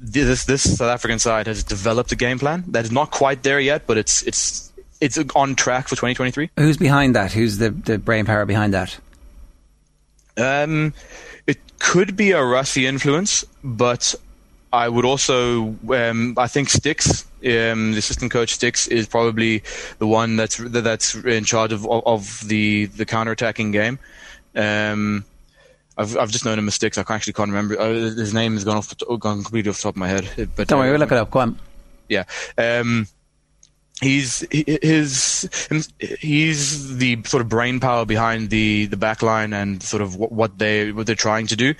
this 0.00 0.44
this 0.44 0.78
South 0.78 0.88
African 0.88 1.18
side 1.18 1.46
has 1.46 1.62
developed 1.62 2.10
a 2.12 2.16
game 2.16 2.38
plan 2.38 2.64
that 2.68 2.84
is 2.84 2.92
not 2.92 3.10
quite 3.10 3.42
there 3.42 3.60
yet, 3.60 3.86
but 3.86 3.98
it's 3.98 4.22
it's 4.22 4.72
it's 5.00 5.18
on 5.34 5.54
track 5.54 5.88
for 5.88 5.96
2023. 5.96 6.50
Who's 6.56 6.76
behind 6.76 7.14
that? 7.14 7.32
Who's 7.32 7.58
the 7.58 7.70
the 7.70 7.98
brain 7.98 8.24
power 8.26 8.44
behind 8.44 8.74
that? 8.74 8.98
Um, 10.36 10.94
it 11.46 11.58
could 11.78 12.16
be 12.16 12.32
a 12.32 12.38
Rassie 12.38 12.84
influence, 12.84 13.44
but 13.62 14.14
I 14.72 14.88
would 14.88 15.04
also, 15.04 15.74
um, 15.92 16.34
I 16.36 16.46
think 16.46 16.68
Sticks, 16.70 17.24
um, 17.44 17.92
the 17.92 17.98
assistant 17.98 18.30
coach 18.30 18.52
Sticks, 18.54 18.86
is 18.86 19.08
probably 19.08 19.64
the 19.98 20.06
one 20.06 20.36
that's 20.36 20.58
that's 20.58 21.14
in 21.14 21.44
charge 21.44 21.72
of 21.72 21.86
of 21.86 22.46
the 22.46 22.86
the 22.86 23.04
counter 23.04 23.32
attacking 23.32 23.72
game. 23.72 23.98
Um, 24.54 25.24
I've 25.98 26.16
I've 26.16 26.30
just 26.30 26.44
known 26.44 26.58
him 26.58 26.68
as 26.68 26.74
Sticks. 26.74 26.98
I 26.98 27.04
actually 27.08 27.32
can't 27.32 27.50
remember 27.50 27.78
uh, 27.80 27.92
his 27.92 28.32
name 28.32 28.54
has 28.54 28.64
gone 28.64 28.76
off 28.76 28.94
gone 29.18 29.42
completely 29.42 29.70
off 29.70 29.78
the 29.78 29.82
top 29.82 29.94
of 29.94 29.98
my 29.98 30.08
head. 30.08 30.50
But 30.54 30.68
don't 30.68 30.78
worry, 30.78 30.90
we'll 30.90 31.00
look 31.00 31.12
it 31.12 31.18
up. 31.18 31.30
Go 31.30 31.40
on. 31.40 31.58
Yeah. 32.08 32.24
Um, 32.56 33.06
he's 34.00 34.40
he- 34.50 34.78
his 34.82 35.48
he's 35.98 36.96
the 36.96 37.22
sort 37.24 37.40
of 37.42 37.48
brain 37.48 37.80
power 37.80 38.04
behind 38.06 38.50
the 38.50 38.86
the 38.86 38.96
back 38.96 39.22
line 39.22 39.52
and 39.52 39.82
sort 39.82 40.02
of 40.02 40.16
what, 40.16 40.32
what 40.32 40.58
they 40.58 40.92
what 40.92 41.06
they're 41.06 41.14
trying 41.16 41.46
to 41.48 41.56
do. 41.56 41.74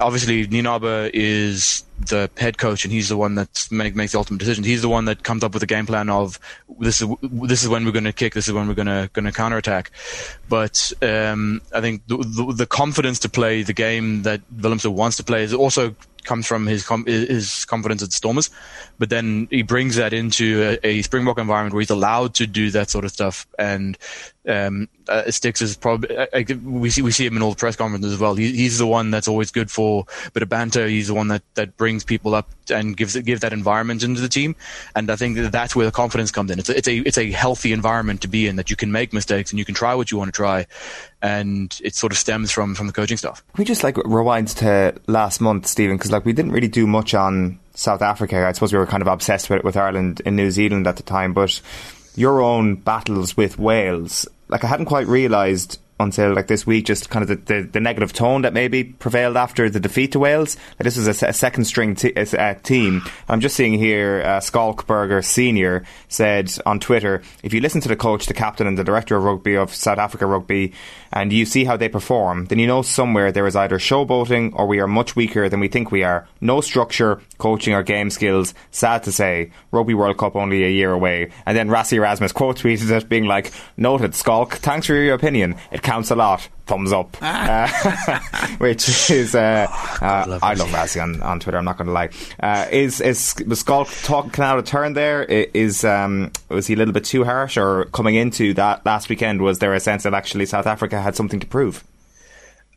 Obviously, 0.00 0.46
Nienaber 0.46 1.10
is 1.12 1.84
the 1.98 2.30
head 2.36 2.58
coach 2.58 2.84
and 2.84 2.92
he's 2.92 3.08
the 3.08 3.16
one 3.16 3.34
that 3.34 3.66
make, 3.70 3.96
makes 3.96 4.12
the 4.12 4.18
ultimate 4.18 4.38
decision. 4.38 4.62
He's 4.62 4.82
the 4.82 4.88
one 4.88 5.06
that 5.06 5.24
comes 5.24 5.42
up 5.42 5.52
with 5.54 5.62
a 5.62 5.66
game 5.66 5.86
plan 5.86 6.08
of 6.08 6.38
this 6.78 7.00
is 7.00 7.08
this 7.22 7.62
is 7.62 7.68
when 7.68 7.84
we're 7.84 7.92
going 7.92 8.04
to 8.04 8.12
kick, 8.12 8.34
this 8.34 8.46
is 8.46 8.52
when 8.52 8.68
we're 8.68 8.74
going 8.74 8.86
to 8.86 9.10
going 9.12 9.24
to 9.24 9.32
counterattack. 9.32 9.90
But 10.48 10.92
um, 11.02 11.60
I 11.74 11.80
think 11.80 12.06
the, 12.06 12.18
the, 12.18 12.52
the 12.52 12.66
confidence 12.66 13.18
to 13.20 13.28
play 13.28 13.62
the 13.62 13.72
game 13.72 14.22
that 14.22 14.40
Willemse 14.56 14.86
wants 14.86 15.16
to 15.16 15.24
play 15.24 15.42
is 15.42 15.52
also 15.52 15.94
comes 16.24 16.46
from 16.46 16.66
his 16.66 16.84
com- 16.84 17.06
his 17.06 17.64
confidence 17.64 18.02
at 18.02 18.12
Stormers, 18.12 18.50
but 18.98 19.08
then 19.10 19.48
he 19.50 19.62
brings 19.62 19.96
that 19.96 20.12
into 20.12 20.78
a, 20.82 20.86
a 20.86 21.02
Springbok 21.02 21.38
environment 21.38 21.74
where 21.74 21.80
he's 21.80 21.90
allowed 21.90 22.34
to 22.34 22.46
do 22.46 22.70
that 22.70 22.90
sort 22.90 23.04
of 23.04 23.10
stuff. 23.10 23.46
And 23.58 23.96
um, 24.48 24.88
uh, 25.08 25.30
Sticks 25.30 25.60
is 25.60 25.76
probably 25.76 26.16
we 26.64 26.90
see 26.90 27.02
we 27.02 27.10
see 27.10 27.26
him 27.26 27.36
in 27.36 27.42
all 27.42 27.50
the 27.50 27.56
press 27.56 27.76
conferences 27.76 28.12
as 28.12 28.18
well. 28.18 28.34
He, 28.34 28.52
he's 28.52 28.78
the 28.78 28.86
one 28.86 29.10
that's 29.10 29.28
always 29.28 29.50
good 29.50 29.70
for 29.70 30.06
a 30.26 30.30
bit 30.30 30.42
of 30.42 30.48
banter. 30.48 30.88
He's 30.88 31.08
the 31.08 31.14
one 31.14 31.28
that, 31.28 31.42
that 31.54 31.76
brings 31.76 32.02
people 32.04 32.34
up 32.34 32.48
and 32.70 32.96
gives 32.96 33.16
give 33.16 33.40
that 33.40 33.52
environment 33.52 34.02
into 34.02 34.20
the 34.20 34.28
team. 34.28 34.56
And 34.96 35.10
I 35.10 35.16
think 35.16 35.36
that 35.36 35.52
that's 35.52 35.76
where 35.76 35.86
the 35.86 35.92
confidence 35.92 36.30
comes 36.30 36.50
in. 36.50 36.58
It's 36.58 36.68
a, 36.68 36.76
it's 36.76 36.88
a 36.88 36.96
it's 36.98 37.18
a 37.18 37.30
healthy 37.30 37.72
environment 37.72 38.22
to 38.22 38.28
be 38.28 38.46
in 38.46 38.56
that 38.56 38.70
you 38.70 38.76
can 38.76 38.90
make 38.90 39.12
mistakes 39.12 39.50
and 39.50 39.58
you 39.58 39.64
can 39.64 39.74
try 39.74 39.94
what 39.94 40.10
you 40.10 40.18
want 40.18 40.28
to 40.28 40.36
try, 40.36 40.66
and 41.20 41.78
it 41.84 41.94
sort 41.94 42.12
of 42.12 42.18
stems 42.18 42.50
from 42.50 42.74
from 42.74 42.86
the 42.86 42.92
coaching 42.92 43.16
stuff. 43.16 43.44
Can 43.54 43.62
we 43.62 43.64
just 43.64 43.84
like 43.84 43.96
rewind 43.98 44.48
to 44.48 44.94
last 45.06 45.40
month, 45.40 45.66
Stephen? 45.66 45.96
Because 45.96 46.10
like 46.10 46.24
we 46.24 46.32
didn't 46.32 46.52
really 46.52 46.68
do 46.68 46.86
much 46.86 47.14
on 47.14 47.58
South 47.74 48.02
Africa. 48.02 48.46
I 48.46 48.52
suppose 48.52 48.72
we 48.72 48.78
were 48.78 48.86
kind 48.86 49.02
of 49.02 49.08
obsessed 49.08 49.50
with 49.50 49.62
with 49.62 49.76
Ireland 49.76 50.22
and 50.24 50.36
New 50.36 50.50
Zealand 50.50 50.86
at 50.86 50.96
the 50.96 51.02
time, 51.02 51.34
but 51.34 51.60
your 52.18 52.42
own 52.42 52.74
battles 52.74 53.36
with 53.36 53.58
Wales, 53.58 54.26
like 54.48 54.64
I 54.64 54.66
hadn't 54.66 54.86
quite 54.86 55.06
realised 55.06 55.80
until 56.00 56.34
like 56.34 56.46
this 56.46 56.66
week, 56.66 56.86
just 56.86 57.10
kind 57.10 57.22
of 57.22 57.28
the, 57.28 57.54
the, 57.54 57.62
the, 57.62 57.80
negative 57.80 58.12
tone 58.12 58.42
that 58.42 58.52
maybe 58.52 58.84
prevailed 58.84 59.36
after 59.36 59.68
the 59.68 59.80
defeat 59.80 60.12
to 60.12 60.18
Wales. 60.18 60.56
Like 60.78 60.84
this 60.84 60.96
was 60.96 61.22
a, 61.22 61.26
a 61.26 61.32
second 61.32 61.64
string 61.64 61.96
uh, 62.16 62.54
team. 62.62 63.02
I'm 63.28 63.40
just 63.40 63.56
seeing 63.56 63.74
here, 63.74 64.22
uh, 64.24 64.40
Schalk 64.40 64.86
Burger 64.86 65.22
Senior 65.22 65.84
said 66.08 66.52
on 66.66 66.80
Twitter, 66.80 67.22
if 67.42 67.52
you 67.52 67.60
listen 67.60 67.80
to 67.80 67.88
the 67.88 67.96
coach, 67.96 68.26
the 68.26 68.34
captain, 68.34 68.66
and 68.66 68.78
the 68.78 68.84
director 68.84 69.16
of 69.16 69.24
rugby 69.24 69.56
of 69.56 69.74
South 69.74 69.98
Africa 69.98 70.26
Rugby, 70.26 70.72
and 71.12 71.32
you 71.32 71.44
see 71.44 71.64
how 71.64 71.76
they 71.76 71.88
perform, 71.88 72.46
then 72.46 72.58
you 72.58 72.66
know 72.66 72.82
somewhere 72.82 73.32
there 73.32 73.46
is 73.46 73.56
either 73.56 73.78
showboating 73.78 74.52
or 74.54 74.66
we 74.66 74.80
are 74.80 74.86
much 74.86 75.16
weaker 75.16 75.48
than 75.48 75.60
we 75.60 75.68
think 75.68 75.90
we 75.90 76.04
are. 76.04 76.28
No 76.40 76.60
structure, 76.60 77.20
coaching, 77.38 77.74
or 77.74 77.82
game 77.82 78.10
skills. 78.10 78.54
Sad 78.70 79.02
to 79.04 79.12
say, 79.12 79.50
Rugby 79.70 79.94
World 79.94 80.18
Cup 80.18 80.36
only 80.36 80.64
a 80.64 80.70
year 80.70 80.92
away. 80.92 81.30
And 81.46 81.56
then 81.56 81.68
Rassie 81.68 81.94
Erasmus 81.94 82.32
quote 82.32 82.58
tweeted 82.58 82.90
it, 82.90 83.08
being 83.08 83.24
like, 83.24 83.52
"Noted, 83.76 84.14
Schalk. 84.14 84.54
Thanks 84.56 84.86
for 84.86 84.94
your 84.94 85.14
opinion. 85.14 85.56
It 85.72 85.82
counts 85.88 86.10
a 86.10 86.16
lot. 86.16 86.48
Thumbs 86.66 86.92
up." 86.92 87.16
uh, 87.20 87.68
which 88.58 89.10
is, 89.10 89.34
uh, 89.34 89.66
uh, 89.70 90.04
I 90.04 90.24
love, 90.24 90.42
I 90.42 90.54
love 90.54 90.68
Rassie 90.68 91.02
on, 91.02 91.22
on 91.22 91.40
Twitter. 91.40 91.58
I'm 91.58 91.64
not 91.64 91.78
going 91.78 91.86
to 91.86 91.92
lie. 91.92 92.10
Uh, 92.40 92.66
is 92.70 93.00
is 93.00 93.34
was 93.46 93.62
Schalk 93.62 93.88
talking 94.02 94.44
out 94.44 94.58
of 94.58 94.64
turn 94.64 94.92
there? 94.92 95.22
Is 95.24 95.84
um, 95.84 96.30
was 96.48 96.66
he 96.66 96.74
a 96.74 96.76
little 96.76 96.94
bit 96.94 97.04
too 97.04 97.24
harsh, 97.24 97.56
or 97.56 97.86
coming 97.86 98.14
into 98.14 98.54
that 98.54 98.84
last 98.84 99.08
weekend, 99.08 99.40
was 99.40 99.58
there 99.60 99.74
a 99.74 99.80
sense 99.80 100.02
that 100.02 100.14
actually 100.14 100.46
South 100.46 100.66
Africa 100.66 101.00
had 101.00 101.16
something 101.16 101.40
to 101.40 101.46
prove? 101.46 101.84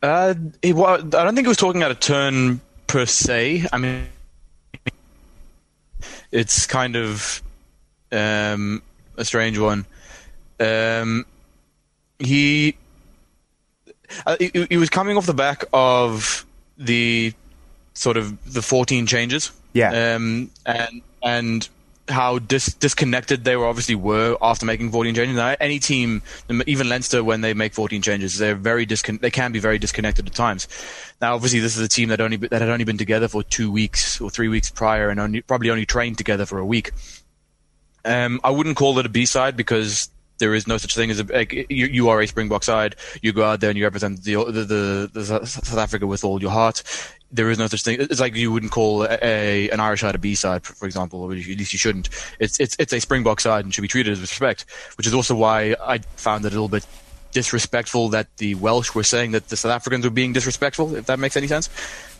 Uh, 0.02 0.34
it, 0.62 0.74
well, 0.74 0.94
I 0.96 1.24
don't 1.24 1.34
think 1.34 1.46
it 1.46 1.48
was 1.48 1.56
talking 1.56 1.82
out 1.82 1.90
of 1.90 2.00
turn 2.00 2.60
per 2.86 3.06
se. 3.06 3.66
I 3.72 3.78
mean, 3.78 4.06
it's 6.32 6.66
kind 6.66 6.96
of 6.96 7.42
um, 8.10 8.82
a 9.16 9.24
strange 9.24 9.58
one. 9.58 9.86
Um, 10.58 11.24
he, 12.18 12.76
uh, 14.26 14.36
he 14.38 14.66
he 14.70 14.76
was 14.76 14.90
coming 14.90 15.16
off 15.16 15.26
the 15.26 15.34
back 15.34 15.64
of 15.72 16.44
the 16.78 17.32
sort 17.94 18.16
of 18.16 18.52
the 18.52 18.62
14 18.62 19.06
changes. 19.06 19.52
Yeah. 19.72 20.14
Um, 20.14 20.50
and 20.66 21.02
and 21.22 21.68
how 22.08 22.38
dis- 22.38 22.74
disconnected 22.74 23.44
they 23.44 23.56
were 23.56 23.66
obviously 23.66 23.94
were 23.94 24.36
after 24.42 24.66
making 24.66 24.90
14 24.90 25.14
changes. 25.14 25.36
Now, 25.36 25.54
any 25.60 25.78
team, 25.78 26.22
even 26.66 26.88
Leinster, 26.88 27.22
when 27.22 27.40
they 27.40 27.54
make 27.54 27.72
14 27.74 28.02
changes, 28.02 28.38
they're 28.38 28.56
very 28.56 28.86
discon- 28.86 29.20
they 29.20 29.30
can 29.30 29.52
be 29.52 29.60
very 29.60 29.78
disconnected 29.78 30.26
at 30.26 30.34
times. 30.34 30.66
Now, 31.20 31.34
obviously, 31.34 31.60
this 31.60 31.76
is 31.76 31.82
a 31.82 31.88
team 31.88 32.08
that 32.08 32.20
only 32.20 32.36
that 32.36 32.60
had 32.60 32.70
only 32.70 32.84
been 32.84 32.98
together 32.98 33.28
for 33.28 33.42
two 33.42 33.70
weeks 33.70 34.20
or 34.20 34.30
three 34.30 34.48
weeks 34.48 34.70
prior, 34.70 35.10
and 35.10 35.20
only, 35.20 35.42
probably 35.42 35.70
only 35.70 35.86
trained 35.86 36.18
together 36.18 36.44
for 36.46 36.58
a 36.58 36.66
week. 36.66 36.90
Um, 38.04 38.40
I 38.42 38.50
wouldn't 38.50 38.76
call 38.76 38.98
it 38.98 39.06
a 39.06 39.08
B 39.08 39.24
side 39.24 39.56
because 39.56 40.10
there 40.42 40.56
is 40.56 40.66
no 40.66 40.76
such 40.76 40.96
thing 40.96 41.08
as 41.08 41.20
a 41.20 41.24
like, 41.24 41.52
you, 41.52 41.86
you 41.86 42.08
are 42.08 42.20
a 42.20 42.26
Springbok 42.26 42.64
side. 42.64 42.96
You 43.22 43.32
go 43.32 43.44
out 43.44 43.60
there 43.60 43.70
and 43.70 43.78
you 43.78 43.84
represent 43.84 44.24
the, 44.24 44.34
the, 44.34 44.64
the, 44.64 45.10
the 45.12 45.24
South 45.46 45.78
Africa 45.78 46.04
with 46.04 46.24
all 46.24 46.42
your 46.42 46.50
heart. 46.50 46.82
There 47.30 47.48
is 47.48 47.58
no 47.58 47.68
such 47.68 47.84
thing. 47.84 47.98
It's 48.00 48.18
like 48.18 48.34
you 48.34 48.50
wouldn't 48.50 48.72
call 48.72 49.04
a, 49.04 49.18
a 49.22 49.70
an 49.70 49.78
Irish 49.78 50.00
side 50.00 50.16
a 50.16 50.18
B 50.18 50.34
side, 50.34 50.64
for 50.64 50.84
example, 50.84 51.22
or 51.22 51.30
at 51.30 51.38
least 51.38 51.72
you 51.72 51.78
shouldn't. 51.78 52.08
It's 52.40 52.58
it's 52.58 52.74
it's 52.80 52.92
a 52.92 52.98
Springbok 52.98 53.40
side 53.40 53.64
and 53.64 53.72
should 53.72 53.82
be 53.82 53.88
treated 53.88 54.10
with 54.10 54.20
respect. 54.20 54.66
Which 54.98 55.06
is 55.06 55.14
also 55.14 55.36
why 55.36 55.76
I 55.80 55.98
found 56.16 56.44
it 56.44 56.48
a 56.48 56.50
little 56.50 56.68
bit 56.68 56.84
disrespectful 57.32 58.10
that 58.10 58.28
the 58.36 58.54
Welsh 58.54 58.94
were 58.94 59.02
saying 59.02 59.32
that 59.32 59.48
the 59.48 59.56
South 59.56 59.72
Africans 59.72 60.04
were 60.04 60.10
being 60.10 60.32
disrespectful, 60.32 60.94
if 60.94 61.06
that 61.06 61.18
makes 61.18 61.36
any 61.36 61.46
sense. 61.46 61.68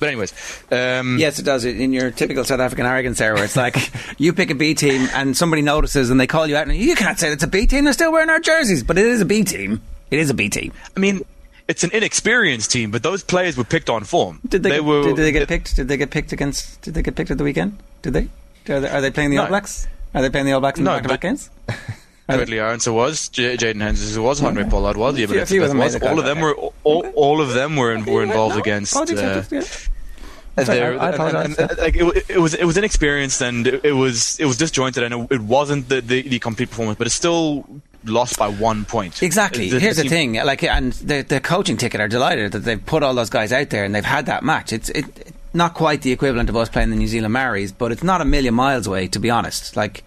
But 0.00 0.08
anyways, 0.08 0.32
um, 0.72 1.18
yes, 1.18 1.38
it 1.38 1.44
does. 1.44 1.64
In 1.64 1.92
your 1.92 2.10
typical 2.10 2.44
South 2.44 2.60
African 2.60 2.86
arrogance 2.86 3.20
where 3.20 3.44
it's 3.44 3.56
like 3.56 3.92
you 4.18 4.32
pick 4.32 4.50
a 4.50 4.54
B 4.54 4.74
team 4.74 5.08
and 5.14 5.36
somebody 5.36 5.62
notices 5.62 6.10
and 6.10 6.18
they 6.18 6.26
call 6.26 6.46
you 6.46 6.56
out, 6.56 6.66
and 6.66 6.76
you 6.76 6.96
can't 6.96 7.18
say 7.18 7.30
it's 7.30 7.44
a 7.44 7.48
B 7.48 7.66
team. 7.66 7.84
They're 7.84 7.92
still 7.92 8.12
wearing 8.12 8.30
our 8.30 8.40
jerseys, 8.40 8.82
but 8.82 8.98
it 8.98 9.06
is 9.06 9.20
a 9.20 9.24
B 9.24 9.44
team. 9.44 9.80
It 10.10 10.18
is 10.18 10.30
a 10.30 10.34
B 10.34 10.48
team. 10.48 10.72
I 10.96 11.00
mean, 11.00 11.22
it's 11.68 11.84
an 11.84 11.90
inexperienced 11.92 12.70
team, 12.70 12.90
but 12.90 13.02
those 13.02 13.22
players 13.22 13.56
were 13.56 13.64
picked 13.64 13.88
on 13.88 14.04
form. 14.04 14.40
Did 14.46 14.62
they? 14.62 14.70
they 14.70 14.76
get, 14.76 14.84
were, 14.84 15.02
did 15.04 15.16
they 15.16 15.32
get 15.32 15.48
picked? 15.48 15.76
Did 15.76 15.88
they 15.88 15.96
get 15.96 16.10
picked 16.10 16.32
against? 16.32 16.82
Did 16.82 16.94
they 16.94 17.02
get 17.02 17.14
picked 17.14 17.30
at 17.30 17.38
the 17.38 17.44
weekend? 17.44 17.78
Did 18.02 18.12
they? 18.12 18.28
Are 18.72 18.80
they, 18.80 18.88
are 18.88 19.00
they 19.00 19.10
playing 19.10 19.30
the 19.30 19.36
No. 19.36 19.42
All 19.42 19.48
Blacks? 19.48 19.86
Are 20.14 20.22
they 20.22 20.30
playing 20.30 20.46
the 20.46 20.52
All 20.52 20.60
Blacks 20.60 20.78
in 20.78 20.84
No, 20.84 20.96
the 20.96 21.08
back-to-back 21.08 21.20
games? 21.20 21.50
Whitley 22.28 22.60
Irons 22.60 22.88
was, 22.88 23.28
J- 23.28 23.56
Jaden 23.56 23.80
Henson 23.82 24.22
was, 24.22 24.40
Handré 24.40 24.68
Pollard 24.70 24.96
was, 24.96 25.16
A 25.16 25.20
yeah, 25.20 25.26
few- 25.26 25.36
a 25.36 25.40
but 25.40 25.48
few 25.48 25.62
of 25.62 25.68
them 25.68 25.78
was. 25.78 25.92
the 25.98 26.08
All 26.10 26.18
of 26.18 26.24
them 26.24 26.40
were 26.40 26.54
all, 26.54 26.72
all 27.14 27.40
of 27.40 27.52
them 27.54 27.76
were 27.76 27.92
in, 27.92 28.04
were 28.04 28.22
involved 28.22 28.56
against. 28.56 28.94
uh, 28.96 29.04
sorry, 29.42 30.78
there- 30.78 31.00
I- 31.00 31.10
I 31.10 31.28
and- 31.28 31.36
and- 31.58 31.70
and, 31.70 31.78
like, 31.78 31.96
it, 31.96 32.24
it 32.30 32.38
was 32.38 32.54
it 32.54 32.64
was 32.64 32.76
inexperienced 32.76 33.40
and 33.40 33.66
it, 33.66 33.84
it 33.84 33.92
was 33.92 34.38
it 34.38 34.44
was 34.44 34.58
disjointed 34.58 35.02
and 35.02 35.14
it, 35.14 35.32
it 35.36 35.40
wasn't 35.40 35.88
the, 35.88 36.00
the, 36.00 36.22
the 36.22 36.38
complete 36.38 36.68
performance, 36.70 36.98
but 36.98 37.06
it's 37.06 37.16
still 37.16 37.64
lost 38.04 38.38
by 38.38 38.48
one 38.48 38.84
point. 38.84 39.22
Exactly. 39.22 39.68
The- 39.68 39.76
the 39.76 39.80
Here's 39.80 39.96
the 39.96 40.02
team- 40.02 40.10
thing, 40.10 40.44
like, 40.44 40.62
and 40.62 40.92
the 40.94 41.22
the 41.22 41.40
coaching 41.40 41.76
ticket 41.76 42.00
are 42.00 42.08
delighted 42.08 42.52
that 42.52 42.60
they've 42.60 42.84
put 42.84 43.02
all 43.02 43.14
those 43.14 43.30
guys 43.30 43.52
out 43.52 43.70
there 43.70 43.84
and 43.84 43.94
they've 43.94 44.04
had 44.04 44.26
that 44.26 44.42
match. 44.44 44.72
It's 44.72 44.88
it, 44.90 45.06
it- 45.18 45.34
not 45.54 45.74
quite 45.74 46.00
the 46.00 46.12
equivalent 46.12 46.48
of 46.48 46.56
us 46.56 46.70
playing 46.70 46.88
the 46.88 46.96
New 46.96 47.06
Zealand 47.08 47.34
Maoris, 47.34 47.72
but 47.72 47.92
it's 47.92 48.02
not 48.02 48.22
a 48.22 48.24
million 48.24 48.54
miles 48.54 48.86
away, 48.86 49.06
to 49.08 49.18
be 49.18 49.28
honest. 49.28 49.76
Like, 49.76 50.02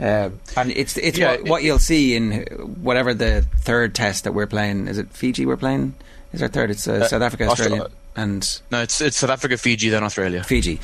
uh, 0.00 0.30
and 0.56 0.70
it's 0.70 0.96
it's 0.96 1.18
Yeah, 1.18 1.30
what, 1.32 1.40
it- 1.40 1.48
what 1.50 1.62
you'll 1.62 1.78
see 1.78 2.14
in 2.16 2.42
whatever 2.82 3.14
the 3.14 3.42
third 3.58 3.94
test 3.94 4.24
that 4.24 4.32
we're 4.32 4.46
playing. 4.46 4.88
Is 4.88 4.98
it 4.98 5.10
Fiji? 5.10 5.46
We're 5.46 5.56
playing. 5.56 5.94
Is 6.32 6.42
our 6.42 6.48
third? 6.48 6.70
It's 6.70 6.88
uh, 6.88 7.06
South 7.06 7.22
Africa, 7.22 7.46
Australia. 7.48 7.82
Australia, 7.82 7.96
and 8.16 8.60
No, 8.70 8.82
it's 8.82 9.00
it's 9.00 9.16
South 9.16 9.30
Africa, 9.30 9.56
Fiji, 9.56 9.88
then 9.90 10.02
Australia. 10.02 10.42
Fiji. 10.42 10.80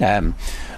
Um, 0.00 0.34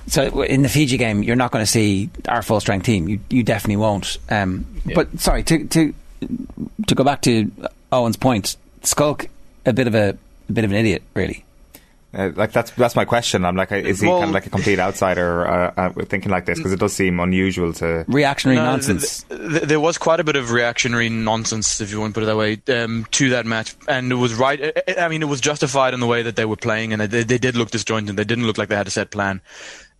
so 0.07 0.43
in 0.43 0.63
the 0.63 0.69
Fiji 0.69 0.97
game, 0.97 1.23
you're 1.23 1.37
not 1.37 1.51
going 1.51 1.65
to 1.65 1.71
see 1.71 2.09
our 2.29 2.43
full 2.43 2.61
strength 2.61 2.85
team. 2.87 3.09
You 3.09 3.21
you 3.31 3.43
definitely 3.43 3.77
won't. 3.77 4.17
Um, 4.31 4.65
But 4.95 5.21
sorry 5.21 5.43
to 5.45 5.65
to 5.67 5.95
to 6.87 6.95
go 6.95 7.05
back 7.05 7.21
to 7.23 7.51
Owen's 7.93 8.17
point. 8.17 8.57
Schalk, 8.83 9.27
a 9.67 9.73
bit 9.73 9.87
of 9.87 9.95
a, 9.95 10.17
a 10.49 10.53
bit 10.53 10.65
of 10.65 10.71
an 10.71 10.77
idiot, 10.77 11.03
really. 11.15 11.44
Uh, 12.15 12.31
like 12.37 12.53
that's 12.53 12.71
that's 12.73 12.95
my 12.95 13.05
question. 13.05 13.45
I'm 13.45 13.57
like, 13.57 13.73
uh, 13.73 13.77
is 13.77 14.01
he 14.01 14.07
Well- 14.07 14.19
kind 14.21 14.29
of 14.31 14.35
like 14.35 14.47
a 14.47 14.51
complete 14.51 14.79
outsider 14.79 15.47
uh, 15.49 15.73
uh, 15.77 15.91
thinking 16.05 16.31
like 16.31 16.47
this? 16.47 16.59
Because 16.59 16.73
it 16.73 16.79
does 16.79 16.93
seem 16.93 17.19
unusual 17.19 17.73
to. 17.75 18.05
Reactionary 18.07 18.57
No, 18.59 18.65
nonsense. 18.67 19.25
th- 19.25 19.41
th- 19.51 19.63
there 19.65 19.81
was 19.81 19.99
quite 19.99 20.21
a 20.21 20.25
bit 20.25 20.37
of 20.37 20.53
reactionary 20.53 21.09
nonsense, 21.09 21.81
if 21.81 21.91
you 21.91 22.01
want 22.01 22.15
to 22.15 22.21
put 22.21 22.23
it 22.23 22.27
that 22.27 22.37
way, 22.37 22.61
um, 22.83 23.07
to 23.13 23.31
that 23.31 23.47
match, 23.47 23.75
and 23.89 24.13
it 24.13 24.17
was 24.17 24.35
right. 24.35 24.73
I- 24.89 24.95
I 25.05 25.09
mean, 25.09 25.23
it 25.23 25.29
was 25.29 25.41
justified 25.41 25.93
in 25.95 26.01
the 26.01 26.07
way 26.07 26.23
that 26.23 26.37
they 26.37 26.45
were 26.45 26.57
playing, 26.57 26.93
and 26.93 27.03
they, 27.03 27.25
they 27.25 27.39
did 27.39 27.57
look 27.57 27.71
disjointed. 27.71 28.17
They 28.17 28.25
didn't 28.25 28.47
look 28.47 28.59
like 28.59 28.69
they 28.69 28.77
had 28.77 28.87
a 28.87 28.91
set 28.91 29.11
plan. 29.11 29.41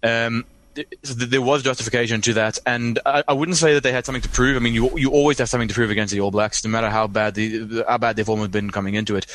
Um, 0.03 0.45
th- 0.75 0.87
there 1.03 1.43
was 1.43 1.63
justification 1.63 2.21
to 2.23 2.35
that, 2.35 2.59
and 2.67 2.99
I, 3.07 3.25
I 3.29 3.33
wouldn't 3.33 3.57
say 3.59 3.75
that 3.75 3.83
they 3.83 3.93
had 3.93 4.07
something 4.07 4.23
to 4.23 4.29
prove. 4.29 4.57
I 4.57 4.61
mean, 4.61 4.75
you 4.75 4.97
you 4.99 5.11
always 5.11 5.39
have 5.39 5.49
something 5.49 5.69
to 5.69 5.75
prove 5.75 5.91
against 5.91 6.13
the 6.13 6.21
All 6.21 6.31
Blacks, 6.31 6.65
no 6.65 6.71
matter 6.71 6.91
how 6.91 7.07
bad 7.07 7.35
the 7.35 7.85
how 7.89 7.99
bad 7.99 8.17
their 8.17 8.25
form 8.25 8.41
had 8.41 8.51
been 8.53 8.71
coming 8.71 8.95
into 8.95 9.17
it. 9.17 9.27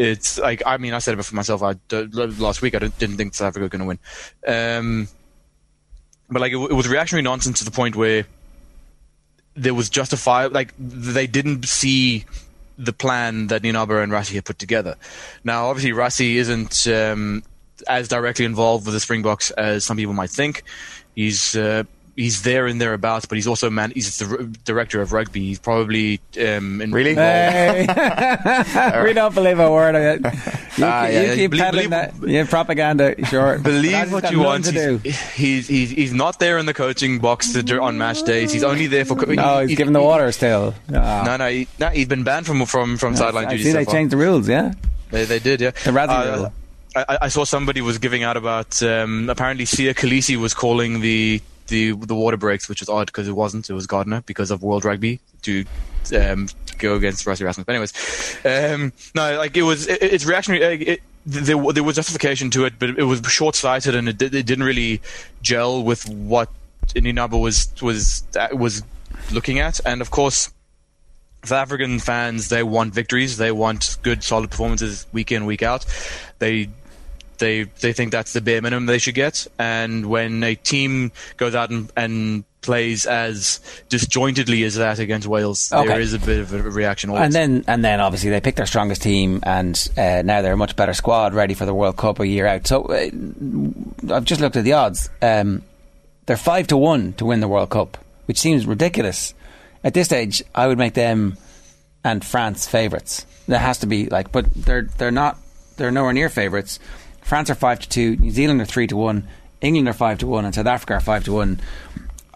It's 0.00 0.38
like 0.38 0.62
I 0.64 0.78
mean, 0.78 0.94
I 0.94 0.98
said 0.98 1.18
it 1.18 1.22
for 1.22 1.34
myself. 1.34 1.62
I 1.62 1.74
last 1.92 2.62
week 2.62 2.74
I 2.74 2.78
didn't 2.78 3.18
think 3.18 3.34
South 3.34 3.48
Africa 3.48 3.64
were 3.64 3.68
going 3.68 3.80
to 3.80 3.86
win. 3.86 3.98
Um, 4.46 5.08
but 6.30 6.40
like 6.40 6.52
it, 6.52 6.56
it 6.56 6.72
was 6.72 6.88
reactionary 6.88 7.22
nonsense 7.22 7.58
to 7.58 7.66
the 7.66 7.70
point 7.70 7.96
where 7.96 8.24
there 9.54 9.74
was 9.74 9.90
justified 9.90 10.52
like 10.52 10.72
they 10.78 11.26
didn't 11.26 11.66
see 11.66 12.24
the 12.78 12.94
plan 12.94 13.48
that 13.48 13.60
Nienaber 13.60 14.02
and 14.02 14.10
Rassie 14.10 14.36
had 14.36 14.46
put 14.46 14.58
together. 14.58 14.96
Now, 15.44 15.66
obviously, 15.66 15.92
Rassie 15.92 16.36
isn't 16.36 16.86
um, 16.86 17.42
as 17.86 18.08
directly 18.08 18.46
involved 18.46 18.86
with 18.86 18.94
the 18.94 19.00
Springboks 19.00 19.50
as 19.50 19.84
some 19.84 19.98
people 19.98 20.14
might 20.14 20.30
think. 20.30 20.62
He's 21.14 21.54
uh, 21.56 21.84
he's 22.16 22.42
there 22.42 22.66
and 22.66 22.80
thereabouts, 22.80 23.26
but 23.26 23.36
he's 23.36 23.46
also 23.46 23.70
man. 23.70 23.92
He's 23.94 24.18
the 24.18 24.36
r- 24.36 24.42
director 24.64 25.00
of 25.00 25.12
rugby. 25.12 25.40
He's 25.40 25.58
probably 25.58 26.20
um, 26.38 26.80
in, 26.82 26.92
Really? 26.92 27.14
Hey. 27.14 27.86
we 29.04 29.12
don't 29.12 29.34
believe 29.34 29.58
a 29.58 29.70
word 29.70 29.94
of 29.94 30.02
it. 30.02 30.20
You, 30.78 30.84
Ah, 30.84 31.06
you 31.06 31.12
yeah, 31.12 31.34
keep 31.34 31.50
believe- 31.50 31.64
peddling 31.64 31.90
believe- 31.90 32.20
that. 32.20 32.28
Yeah, 32.28 32.46
propaganda, 32.46 33.24
sure. 33.26 33.58
Believe 33.62 34.12
what 34.12 34.30
you 34.30 34.40
want. 34.40 34.64
To 34.66 34.72
do. 34.72 34.98
He's, 34.98 35.20
he's, 35.32 35.68
he's 35.68 35.90
he's 35.90 36.12
not 36.12 36.38
there 36.38 36.58
in 36.58 36.66
the 36.66 36.74
coaching 36.74 37.18
box 37.18 37.52
to, 37.52 37.80
on 37.80 37.98
match 37.98 38.22
days. 38.22 38.52
He's 38.52 38.64
only 38.64 38.86
there 38.86 39.04
for. 39.04 39.16
co- 39.16 39.32
No, 39.32 39.56
he- 39.56 39.60
he's 39.62 39.70
he- 39.70 39.76
giving 39.76 39.92
the 39.92 40.00
he- 40.00 40.06
water 40.06 40.30
still. 40.32 40.74
No, 40.88 41.22
No, 41.24 41.36
no, 41.36 41.48
he, 41.50 41.68
no, 41.78 41.88
he's 41.88 42.08
been 42.08 42.24
banned 42.24 42.46
from 42.46 42.64
from 42.66 42.96
from 42.96 43.16
sideline 43.16 43.46
I 43.46 43.50
duty. 43.52 43.64
see 43.64 43.70
so 43.72 43.78
they 43.78 43.84
far. 43.84 43.94
changed 43.94 44.12
the 44.12 44.16
rules. 44.16 44.48
Yeah, 44.48 44.72
They, 45.10 45.24
they 45.24 45.38
did, 45.38 45.60
yeah. 45.60 45.70
The 45.70 45.90
Rassie 45.90 46.36
rule. 46.36 46.52
I, 46.96 47.18
I 47.22 47.28
saw 47.28 47.44
somebody 47.44 47.80
was 47.82 47.98
giving 47.98 48.24
out 48.24 48.36
about 48.36 48.82
um, 48.82 49.30
apparently 49.30 49.64
Siya 49.64 49.94
Kolisi 49.94 50.36
was 50.36 50.54
calling 50.54 51.00
the 51.00 51.40
the 51.70 51.92
the 51.92 52.14
water 52.14 52.36
breaks, 52.36 52.68
which 52.68 52.82
is 52.82 52.88
odd 52.88 53.06
because 53.06 53.26
it 53.26 53.32
wasn't. 53.32 53.70
It 53.70 53.72
was 53.72 53.86
Gardner 53.86 54.22
because 54.26 54.50
of 54.50 54.62
World 54.62 54.84
Rugby 54.84 55.20
to 55.42 55.64
um, 56.14 56.48
go 56.78 56.94
against 56.94 57.24
Rassie 57.24 57.40
Erasmus. 57.40 57.64
But 57.64 57.72
anyways, 57.72 58.38
um, 58.44 58.92
no, 59.14 59.38
like 59.38 59.56
it 59.56 59.62
was 59.62 59.86
it, 59.86 60.02
it's 60.02 60.26
reactionary. 60.26 60.62
It, 60.82 61.02
there, 61.26 61.56
there 61.72 61.84
was 61.84 61.96
justification 61.96 62.50
to 62.50 62.64
it, 62.64 62.74
but 62.78 62.90
it 62.90 63.04
was 63.04 63.20
short 63.28 63.54
sighted 63.54 63.94
and 63.94 64.08
it, 64.08 64.20
it 64.22 64.30
didn't 64.30 64.64
really 64.64 65.02
gel 65.42 65.82
with 65.82 66.08
what 66.08 66.48
Indinaba 66.94 67.38
was 67.38 67.70
was 67.80 68.24
uh, 68.38 68.48
was 68.52 68.82
looking 69.32 69.58
at. 69.58 69.80
And 69.84 70.00
of 70.00 70.10
course, 70.10 70.52
South 71.44 71.58
African 71.58 71.98
fans 71.98 72.48
they 72.48 72.62
want 72.62 72.94
victories. 72.94 73.36
They 73.36 73.52
want 73.52 73.98
good, 74.02 74.22
solid 74.24 74.50
performances 74.50 75.06
week 75.12 75.32
in, 75.32 75.46
week 75.46 75.62
out. 75.62 75.86
They 76.38 76.70
they 77.40 77.64
they 77.64 77.92
think 77.92 78.12
that's 78.12 78.32
the 78.32 78.40
bare 78.40 78.62
minimum 78.62 78.86
they 78.86 78.98
should 78.98 79.16
get. 79.16 79.46
And 79.58 80.06
when 80.06 80.44
a 80.44 80.54
team 80.54 81.10
goes 81.36 81.56
out 81.56 81.70
and, 81.70 81.90
and 81.96 82.44
plays 82.62 83.06
as 83.06 83.58
disjointedly 83.88 84.62
as 84.64 84.74
that 84.76 84.98
against 84.98 85.26
Wales, 85.26 85.72
Okay. 85.72 85.88
there 85.88 86.00
is 86.00 86.12
a 86.12 86.18
bit 86.18 86.38
of 86.38 86.52
a 86.54 86.62
reaction. 86.62 87.10
Always. 87.10 87.24
and 87.24 87.32
then 87.34 87.64
and 87.66 87.84
then 87.84 88.00
obviously 88.00 88.30
they 88.30 88.40
picked 88.40 88.58
their 88.58 88.66
strongest 88.66 89.02
team, 89.02 89.40
and 89.42 89.88
uh, 89.98 90.22
now 90.24 90.42
they're 90.42 90.52
a 90.52 90.56
much 90.56 90.76
better 90.76 90.94
squad, 90.94 91.34
ready 91.34 91.54
for 91.54 91.64
the 91.66 91.74
World 91.74 91.96
Cup 91.96 92.20
a 92.20 92.26
year 92.26 92.46
out. 92.46 92.66
So 92.66 92.82
uh, 92.84 93.08
I've 94.14 94.24
just 94.24 94.40
looked 94.40 94.56
at 94.56 94.64
the 94.64 94.74
odds. 94.74 95.10
Um, 95.20 95.62
they're 96.26 96.36
five 96.36 96.68
to 96.68 96.76
one 96.76 97.14
to 97.14 97.24
win 97.24 97.40
the 97.40 97.48
World 97.48 97.70
Cup, 97.70 97.98
which 98.26 98.38
seems 98.38 98.66
ridiculous. 98.66 99.34
At 99.82 99.94
this 99.94 100.06
stage, 100.06 100.42
I 100.54 100.66
would 100.68 100.78
make 100.78 100.94
them 100.94 101.36
and 102.04 102.24
France 102.24 102.66
favourites. 102.68 103.26
There 103.48 103.58
has 103.58 103.78
to 103.78 103.86
be 103.86 104.06
like, 104.06 104.30
but 104.30 104.46
they're 104.54 104.82
they're 104.98 105.10
not. 105.10 105.38
They're 105.76 105.90
nowhere 105.90 106.12
near 106.12 106.28
favourites. 106.28 106.78
France 107.30 107.48
are 107.48 107.54
five 107.54 107.78
to 107.78 107.88
two. 107.88 108.16
New 108.16 108.32
Zealand 108.32 108.60
are 108.60 108.64
three 108.64 108.88
to 108.88 108.96
one. 108.96 109.28
England 109.60 109.86
are 109.88 109.92
five 109.92 110.18
to 110.18 110.26
one, 110.26 110.44
and 110.44 110.52
South 110.52 110.66
Africa 110.66 110.94
are 110.94 111.00
five 111.00 111.22
to 111.26 111.32
one. 111.32 111.60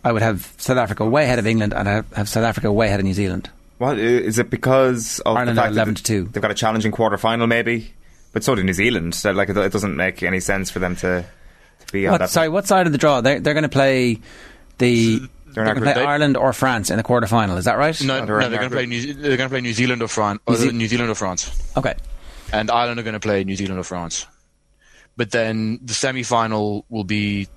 I 0.04 0.12
would 0.12 0.22
have 0.22 0.52
South 0.58 0.76
Africa 0.76 1.04
way 1.04 1.24
ahead 1.24 1.40
of 1.40 1.48
England, 1.48 1.74
and 1.74 1.88
I 1.88 2.02
have 2.14 2.28
South 2.28 2.44
Africa 2.44 2.70
way 2.72 2.86
ahead 2.86 3.00
of 3.00 3.04
New 3.06 3.12
Zealand. 3.12 3.50
What 3.78 3.98
is 3.98 4.38
it 4.38 4.50
because 4.50 5.18
of 5.26 5.36
Ireland 5.36 5.58
the 5.58 5.62
are 5.62 5.64
fact 5.64 5.72
11 5.74 5.94
that 5.94 5.98
to 5.98 6.04
two. 6.04 6.24
They've 6.32 6.40
got 6.40 6.52
a 6.52 6.54
challenging 6.54 6.92
quarter 6.92 7.18
final, 7.18 7.48
maybe, 7.48 7.92
but 8.32 8.44
so 8.44 8.54
do 8.54 8.62
New 8.62 8.72
Zealand. 8.72 9.16
So, 9.16 9.32
like, 9.32 9.48
it, 9.48 9.56
it 9.56 9.72
doesn't 9.72 9.96
make 9.96 10.22
any 10.22 10.38
sense 10.38 10.70
for 10.70 10.78
them 10.78 10.94
to, 10.96 11.24
to 11.86 11.92
be 11.92 12.06
on 12.06 12.12
What, 12.12 12.18
that. 12.18 12.30
sorry, 12.30 12.48
what 12.48 12.68
side 12.68 12.86
of 12.86 12.92
the 12.92 12.98
draw? 12.98 13.20
They're, 13.20 13.40
they're 13.40 13.54
going 13.54 13.64
to 13.64 13.68
play 13.68 14.20
the. 14.78 15.18
They're 15.46 15.64
not 15.64 15.74
going 15.74 15.86
to 15.88 15.92
play 15.92 16.02
they- 16.02 16.08
Ireland 16.08 16.36
or 16.36 16.52
France 16.52 16.90
in 16.90 16.98
the 16.98 17.02
quarter 17.02 17.26
final. 17.26 17.56
Is 17.56 17.64
that 17.64 17.78
right? 17.78 18.00
no, 18.00 18.18
Oh, 18.18 18.20
no, 18.20 18.26
they're 18.26 18.48
they're 18.48 18.58
going 18.60 18.70
to 18.70 18.76
play. 18.76 18.86
New, 18.86 19.12
they're 19.14 19.36
going 19.36 19.48
to 19.48 19.52
play 19.52 19.60
New 19.60 19.72
Zealand 19.72 20.02
or 20.02 20.08
France. 20.08 20.40
Or 20.46 20.52
New 20.52 20.58
Ze- 20.58 20.70
New 20.72 20.86
Zealand 20.86 21.10
or 21.10 21.16
France. 21.16 21.50
Okay. 21.76 21.94
and 22.52 22.70
Ireland 22.70 23.00
are 23.00 23.02
going 23.02 23.14
to 23.14 23.20
play 23.20 23.42
New 23.42 23.56
Zealand 23.56 23.80
or 23.80 23.84
France. 23.84 24.26
But 25.16 25.30
then 25.30 25.78
the 25.82 25.94
semi-final 25.94 26.84
will 26.88 27.04
be 27.04 27.48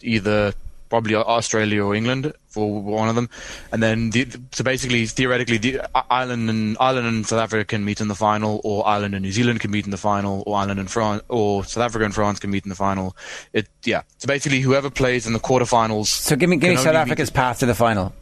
either 0.00 0.54
probably 0.88 1.14
Australia 1.14 1.82
or 1.82 1.94
England 1.94 2.32
for 2.48 2.82
one 2.82 3.08
of 3.08 3.14
them, 3.14 3.30
and 3.72 3.82
then 3.82 4.10
the, 4.10 4.26
so 4.52 4.62
basically 4.62 5.06
theoretically, 5.06 5.56
the, 5.56 5.80
Ireland 6.10 6.50
and 6.50 6.76
Ireland 6.78 7.06
and 7.06 7.26
South 7.26 7.40
Africa 7.40 7.64
can 7.64 7.82
meet 7.82 8.02
in 8.02 8.08
the 8.08 8.14
final, 8.14 8.60
or 8.62 8.86
Ireland 8.86 9.14
and 9.14 9.22
New 9.22 9.32
Zealand 9.32 9.60
can 9.60 9.70
meet 9.70 9.86
in 9.86 9.90
the 9.90 9.96
final, 9.96 10.42
or 10.46 10.56
Ireland 10.56 10.80
and 10.80 10.90
France, 10.90 11.22
or 11.28 11.64
South 11.64 11.84
Africa 11.84 12.04
and 12.04 12.14
France 12.14 12.40
can 12.40 12.50
meet 12.50 12.64
in 12.64 12.68
the 12.68 12.74
final. 12.74 13.16
It 13.54 13.68
yeah. 13.84 14.02
So 14.18 14.26
basically, 14.26 14.60
whoever 14.60 14.90
plays 14.90 15.26
in 15.26 15.32
the 15.32 15.40
quarterfinals. 15.40 16.08
So 16.08 16.36
give 16.36 16.50
me, 16.50 16.56
give 16.58 16.68
me 16.68 16.76
South 16.76 16.88
only 16.88 16.98
Africa's 16.98 17.30
path 17.30 17.60
to 17.60 17.66
the 17.66 17.74
final. 17.74 18.12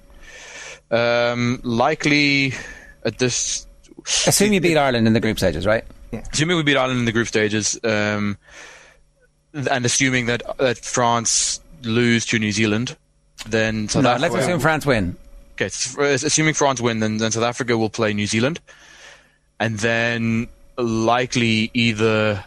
um, 0.90 1.60
likely 1.62 2.54
at 3.04 3.18
this. 3.18 3.66
Assume 4.26 4.52
you 4.52 4.60
beat 4.60 4.76
Ireland 4.76 5.06
in 5.06 5.12
the 5.12 5.20
group 5.20 5.38
stages, 5.38 5.66
right? 5.66 5.84
Yeah. 6.12 6.22
assuming 6.32 6.56
we 6.56 6.62
beat 6.62 6.76
Ireland 6.76 6.98
in 7.00 7.04
the 7.04 7.12
group 7.12 7.28
stages, 7.28 7.78
um, 7.84 8.36
and 9.52 9.84
assuming 9.84 10.26
that 10.26 10.42
that 10.58 10.78
France 10.78 11.60
lose 11.82 12.26
to 12.26 12.38
New 12.38 12.52
Zealand, 12.52 12.96
then 13.46 13.88
South 13.88 14.04
no, 14.04 14.10
Africa. 14.10 14.32
let's 14.32 14.44
assume 14.44 14.60
France 14.60 14.86
win. 14.86 15.16
okay, 15.54 15.66
assuming 15.66 16.54
France 16.54 16.80
win, 16.80 17.00
then, 17.00 17.18
then 17.18 17.30
South 17.30 17.44
Africa 17.44 17.76
will 17.76 17.90
play 17.90 18.12
New 18.12 18.26
Zealand, 18.26 18.60
and 19.58 19.78
then 19.78 20.48
likely 20.78 21.70
either 21.74 22.44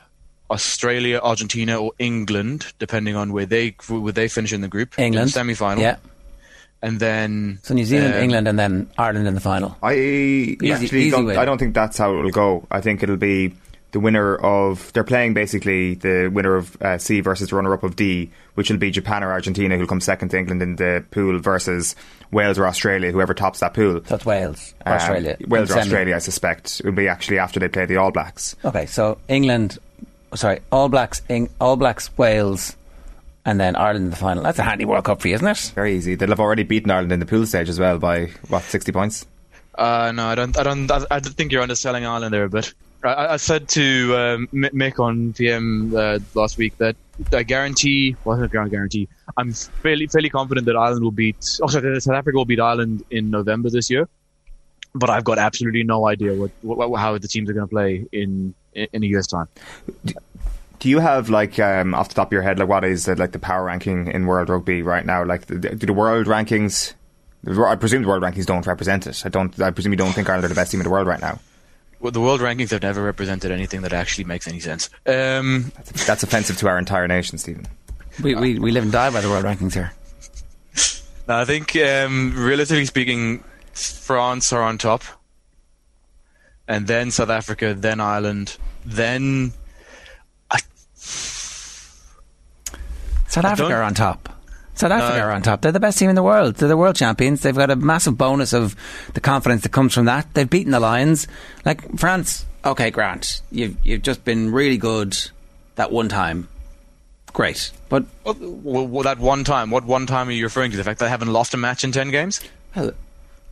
Australia, 0.49 1.19
Argentina, 1.21 1.81
or 1.81 1.91
England, 1.99 2.73
depending 2.79 3.15
on 3.15 3.33
where 3.33 3.45
they 3.45 3.75
where 3.87 4.13
they 4.13 4.27
finish 4.27 4.53
in 4.53 4.61
the 4.61 4.67
group. 4.67 4.97
England. 4.99 5.31
semi 5.31 5.53
final. 5.53 5.81
Yeah. 5.81 5.97
and 6.81 6.99
then 6.99 7.59
So 7.63 7.73
New 7.73 7.85
Zealand, 7.85 8.13
um, 8.13 8.21
England, 8.21 8.47
and 8.47 8.59
then 8.59 8.89
Ireland 8.97 9.27
in 9.27 9.33
the 9.33 9.41
final. 9.41 9.77
I 9.81 9.91
actually 9.91 10.77
easy 10.83 11.11
don't, 11.11 11.25
win. 11.25 11.37
I 11.37 11.45
don't 11.45 11.57
think 11.57 11.73
that's 11.73 11.97
how 11.97 12.17
it'll 12.17 12.31
go. 12.31 12.67
I 12.71 12.81
think 12.81 13.01
it'll 13.03 13.17
be 13.17 13.53
the 13.93 13.99
winner 14.01 14.35
of. 14.35 14.91
They're 14.91 15.03
playing 15.05 15.33
basically 15.33 15.93
the 15.95 16.27
winner 16.27 16.55
of 16.57 16.79
uh, 16.81 16.97
C 16.97 17.21
versus 17.21 17.49
the 17.49 17.55
runner 17.55 17.73
up 17.73 17.83
of 17.83 17.95
D, 17.95 18.29
which 18.55 18.69
will 18.69 18.77
be 18.77 18.91
Japan 18.91 19.23
or 19.23 19.31
Argentina, 19.31 19.77
who'll 19.77 19.87
come 19.87 20.01
second 20.01 20.29
to 20.29 20.37
England 20.37 20.61
in 20.61 20.75
the 20.75 21.05
pool, 21.11 21.39
versus 21.39 21.95
Wales 22.31 22.59
or 22.59 22.67
Australia, 22.67 23.11
whoever 23.11 23.33
tops 23.33 23.61
that 23.61 23.73
pool. 23.73 24.01
So 24.05 24.15
it's 24.15 24.25
Wales, 24.25 24.73
or 24.85 24.91
Um, 24.91 24.97
Australia. 24.97 25.37
Wales 25.47 25.71
or. 25.71 25.79
Australia, 25.79 26.15
I 26.15 26.19
suspect, 26.19 26.81
It 26.81 26.85
will 26.85 26.91
be 26.91 27.07
actually 27.07 27.39
after 27.39 27.59
they 27.59 27.69
play 27.69 27.85
the 27.85 27.95
All 27.97 28.11
Blacks. 28.11 28.55
Okay, 28.65 28.85
so 28.85 29.17
England, 29.29 29.79
sorry, 30.35 30.59
All 30.71 30.89
Blacks, 30.89 31.21
Eng, 31.29 31.49
All 31.61 31.77
Blacks, 31.77 32.09
Wales, 32.17 32.75
and 33.45 33.59
then 33.59 33.75
Ireland 33.75 34.05
in 34.05 34.09
the 34.09 34.15
final. 34.17 34.41
That's 34.43 34.59
a 34.59 34.63
handy 34.63 34.85
World 34.85 35.05
Cup 35.05 35.21
for 35.21 35.27
you, 35.27 35.35
isn't 35.35 35.47
it? 35.47 35.71
Very 35.75 35.95
easy. 35.95 36.15
They'll 36.15 36.29
have 36.29 36.39
already 36.39 36.63
beaten 36.63 36.89
Ireland 36.91 37.11
in 37.11 37.19
the 37.19 37.25
pool 37.25 37.45
stage 37.45 37.69
as 37.69 37.79
well 37.79 37.99
by 37.99 38.31
what 38.47 38.63
sixty 38.63 38.91
points. 38.91 39.25
Uh, 39.75 40.11
no, 40.15 40.27
I 40.27 40.35
don't. 40.35 40.57
I 40.57 40.63
don't. 40.63 40.89
I, 40.91 41.03
I 41.11 41.19
think 41.19 41.51
you're 41.51 41.61
underselling 41.61 42.05
Ireland 42.05 42.33
there 42.33 42.43
a 42.45 42.49
bit. 42.49 42.73
I, 43.03 43.37
said 43.37 43.67
to 43.69 44.15
um, 44.17 44.47
Mick 44.53 44.99
on 44.99 45.33
PM 45.33 45.95
uh, 45.95 46.19
last 46.35 46.57
week 46.57 46.77
that 46.77 46.95
I 47.31 47.43
guarantee. 47.43 48.15
Well, 48.23 48.41
I 48.41 48.47
don't 48.47 48.69
guarantee. 48.69 49.07
I'm 49.37 49.51
fairly 49.51 50.07
fairly 50.07 50.29
confident 50.29 50.65
that 50.67 50.75
Ireland 50.75 51.03
will 51.03 51.11
beat. 51.11 51.59
Oh, 51.61 51.67
sorry, 51.67 51.93
that 51.93 52.01
South 52.01 52.15
Africa 52.15 52.37
will 52.37 52.45
beat 52.45 52.59
Ireland 52.59 53.03
in 53.11 53.29
November 53.29 53.69
this 53.69 53.89
year. 53.89 54.07
But 54.95 55.09
I've 55.09 55.23
got 55.23 55.39
absolutely 55.39 55.83
no 55.83 56.07
idea 56.07 56.33
what, 56.35 56.51
what 56.61 56.95
how 56.97 57.17
the 57.17 57.27
teams 57.27 57.49
are 57.49 57.53
going 57.53 57.67
to 57.67 57.69
play 57.69 58.05
in 58.11 58.53
in 58.73 59.03
a 59.03 59.05
year's 59.05 59.27
time. 59.27 59.47
Do 60.79 60.89
you 60.89 60.99
have 60.99 61.29
like 61.29 61.59
um, 61.59 61.93
off 61.93 62.09
the 62.09 62.15
top 62.15 62.27
of 62.27 62.33
your 62.33 62.41
head 62.41 62.59
like 62.59 62.67
what 62.67 62.83
is 62.83 63.07
uh, 63.07 63.15
like 63.17 63.31
the 63.31 63.39
power 63.39 63.63
ranking 63.63 64.07
in 64.07 64.25
world 64.25 64.49
rugby 64.49 64.81
right 64.81 65.05
now? 65.05 65.23
Like, 65.23 65.45
the, 65.45 65.57
do 65.57 65.85
the 65.85 65.93
world 65.93 66.27
rankings? 66.27 66.93
I 67.47 67.75
presume 67.75 68.03
the 68.03 68.07
world 68.07 68.23
rankings 68.23 68.45
don't 68.45 68.65
represent 68.65 69.07
it. 69.07 69.25
I 69.25 69.29
don't. 69.29 69.59
I 69.61 69.71
presume 69.71 69.93
you 69.93 69.97
don't 69.97 70.13
think 70.13 70.29
Ireland 70.29 70.45
are 70.45 70.49
the 70.49 70.55
best 70.55 70.71
team 70.71 70.79
in 70.79 70.83
the 70.83 70.89
world 70.89 71.07
right 71.07 71.21
now. 71.21 71.39
Well, 72.03 72.11
the 72.11 72.19
world 72.19 72.41
rankings 72.41 72.71
have 72.71 72.81
never 72.81 73.01
represented 73.01 73.49
anything 73.49 73.81
that 73.83 73.93
actually 73.93 74.25
makes 74.25 74.45
any 74.45 74.59
sense. 74.59 74.89
Um, 75.05 75.71
That's 76.05 76.21
offensive 76.21 76.57
to 76.57 76.67
our 76.67 76.77
entire 76.77 77.07
nation, 77.07 77.37
Stephen. 77.37 77.65
We, 78.21 78.35
we, 78.35 78.59
we 78.59 78.71
live 78.71 78.83
and 78.83 78.91
die 78.91 79.09
by 79.09 79.21
the 79.21 79.29
world 79.29 79.45
rankings 79.45 79.73
here. 79.73 79.93
No, 81.29 81.37
I 81.37 81.45
think, 81.45 81.73
um, 81.77 82.33
realistically 82.35 82.83
speaking, 82.83 83.41
France 83.71 84.51
are 84.51 84.61
on 84.61 84.77
top, 84.77 85.03
and 86.67 86.87
then 86.87 87.09
South 87.09 87.29
Africa, 87.29 87.73
then 87.73 88.01
Ireland, 88.01 88.57
then 88.85 89.53
South 93.27 93.45
I 93.45 93.51
Africa 93.51 93.69
don't- 93.69 93.71
are 93.71 93.83
on 93.83 93.93
top. 93.93 94.27
South 94.75 94.91
Africa 94.91 95.17
No. 95.19 95.25
are 95.25 95.31
on 95.31 95.41
top. 95.41 95.61
They're 95.61 95.71
the 95.71 95.79
best 95.79 95.99
team 95.99 96.09
in 96.09 96.15
the 96.15 96.23
world. 96.23 96.55
They're 96.55 96.67
the 96.67 96.77
world 96.77 96.95
champions. 96.95 97.41
They've 97.41 97.55
got 97.55 97.69
a 97.69 97.75
massive 97.75 98.17
bonus 98.17 98.53
of 98.53 98.75
the 99.13 99.19
confidence 99.19 99.61
that 99.63 99.69
comes 99.69 99.93
from 99.93 100.05
that. 100.05 100.33
They've 100.33 100.49
beaten 100.49 100.71
the 100.71 100.79
Lions. 100.79 101.27
Like 101.65 101.97
France, 101.97 102.45
okay, 102.65 102.89
Grant, 102.89 103.41
you've 103.51 103.77
you've 103.83 104.01
just 104.01 104.23
been 104.25 104.51
really 104.51 104.77
good 104.77 105.15
that 105.75 105.91
one 105.91 106.09
time. 106.09 106.47
Great, 107.33 107.71
but 107.89 108.05
well, 108.23 108.35
well, 108.39 108.87
well, 108.87 109.03
that 109.03 109.17
one 109.19 109.43
time. 109.43 109.71
What 109.71 109.85
one 109.85 110.05
time 110.05 110.27
are 110.29 110.31
you 110.31 110.43
referring 110.43 110.69
to? 110.71 110.77
The 110.77 110.83
fact 110.83 110.99
that 110.99 111.05
they 111.05 111.09
haven't 111.09 111.33
lost 111.33 111.53
a 111.53 111.57
match 111.57 111.83
in 111.83 111.91
ten 111.91 112.11
games? 112.11 112.39
Well, 112.75 112.91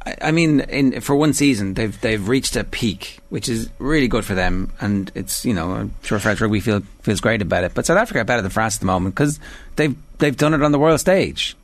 I, 0.04 0.32
mean, 0.32 0.62
in, 0.62 1.02
for 1.02 1.16
one 1.16 1.34
season, 1.34 1.76
they've 1.76 2.00
they've 2.02 2.28
reached 2.28 2.56
a 2.56 2.64
peak, 2.64 3.20
which 3.30 3.48
is 3.48 3.70
really 3.78 4.08
good 4.08 4.26
for 4.26 4.34
them, 4.34 4.72
and 4.82 5.12
it's 5.14 5.46
you 5.46 5.54
know 5.54 5.72
I'm 5.72 5.94
sure 6.02 6.18
French 6.18 6.42
rugby 6.42 6.60
feel, 6.60 6.82
feels 7.02 7.22
great 7.22 7.42
about 7.42 7.64
it. 7.64 7.74
But 7.74 7.86
South 7.86 7.98
Africa 7.98 8.22
are 8.22 8.24
better 8.24 8.42
than 8.42 8.52
France 8.52 8.76
at 8.76 8.80
the 8.80 8.88
moment 8.88 9.14
because 9.16 9.40
they've 9.76 9.96
they've 10.18 10.36
done 10.36 10.54
it 10.54 10.64
on 10.64 10.72
the 10.72 10.80
world 10.80 11.00
stage. 11.00 11.56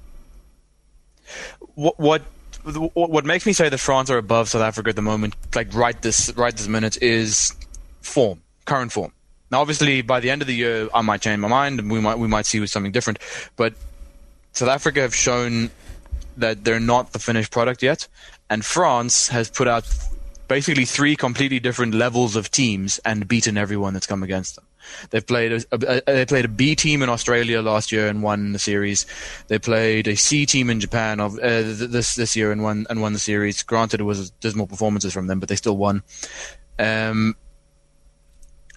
What 1.73 2.00
what 2.00 2.21
what 2.93 3.26
makes 3.26 3.45
me 3.45 3.54
say 3.54 3.69
that 3.69 3.78
France 3.80 4.10
are 4.10 4.17
above 4.17 4.50
South 4.50 4.62
Africa 4.62 4.89
at 4.89 4.95
the 4.95 5.02
moment, 5.02 5.36
like 5.56 5.73
right 5.73 6.00
this 6.02 6.32
right 6.36 6.56
this 6.56 6.67
minute, 6.67 7.02
is 7.02 7.56
form, 8.02 8.41
current 8.65 8.91
form. 8.91 9.13
Now, 9.50 9.62
obviously, 9.62 10.02
by 10.02 10.19
the 10.19 10.30
end 10.30 10.41
of 10.41 10.47
the 10.47 10.56
year, 10.56 10.89
I 10.93 11.02
might 11.02 11.21
change 11.21 11.39
my 11.39 11.47
mind, 11.47 11.80
and 11.80 11.89
we 11.89 12.00
might 12.02 12.19
we 12.19 12.28
might 12.28 12.45
see 12.45 12.65
something 12.67 12.91
different. 12.91 13.19
But 13.56 13.73
South 14.52 14.69
Africa 14.69 15.02
have 15.02 15.15
shown 15.15 15.71
that 16.38 16.63
they're 16.63 16.80
not 16.80 17.13
the 17.13 17.19
finished 17.19 17.52
product 17.52 17.84
yet, 17.84 18.08
and 18.50 18.63
France 18.63 19.28
has 19.30 19.50
put 19.50 19.67
out 19.67 19.88
basically 20.47 20.86
three 20.86 21.15
completely 21.15 21.60
different 21.60 21.93
levels 21.93 22.36
of 22.36 22.50
teams 22.50 23.00
and 23.00 23.28
beaten 23.28 23.58
everyone 23.58 23.93
that's 23.93 24.08
come 24.08 24.23
against 24.23 24.56
them. 24.56 24.65
They've 25.10 25.26
played 25.26 25.52
a, 25.52 25.62
a, 25.71 26.02
they 26.06 26.26
played 26.26 26.45
a 26.45 26.50
B 26.50 26.76
team 26.76 27.02
in 27.02 27.10
Australia 27.10 27.62
last 27.62 27.91
year 27.91 28.08
and 28.08 28.23
won 28.23 28.54
the 28.54 28.60
series. 28.60 29.06
They 29.47 29.60
played 29.60 30.08
a 30.08 30.15
C 30.15 30.45
team 30.45 30.69
in 30.69 30.80
Japan 30.80 31.19
of 31.19 31.38
uh, 31.39 31.62
this 31.63 32.15
this 32.15 32.36
year 32.36 32.52
and 32.52 32.63
won 32.63 32.88
and 32.89 33.02
won 33.02 33.13
the 33.13 33.19
series. 33.19 33.63
Granted, 33.63 34.00
it 34.00 34.04
was 34.04 34.30
dismal 34.32 34.67
performances 34.67 35.13
from 35.13 35.28
them, 35.28 35.39
but 35.39 35.50
they 35.50 35.56
still 35.58 35.76
won. 35.76 36.04
Um, 36.80 37.36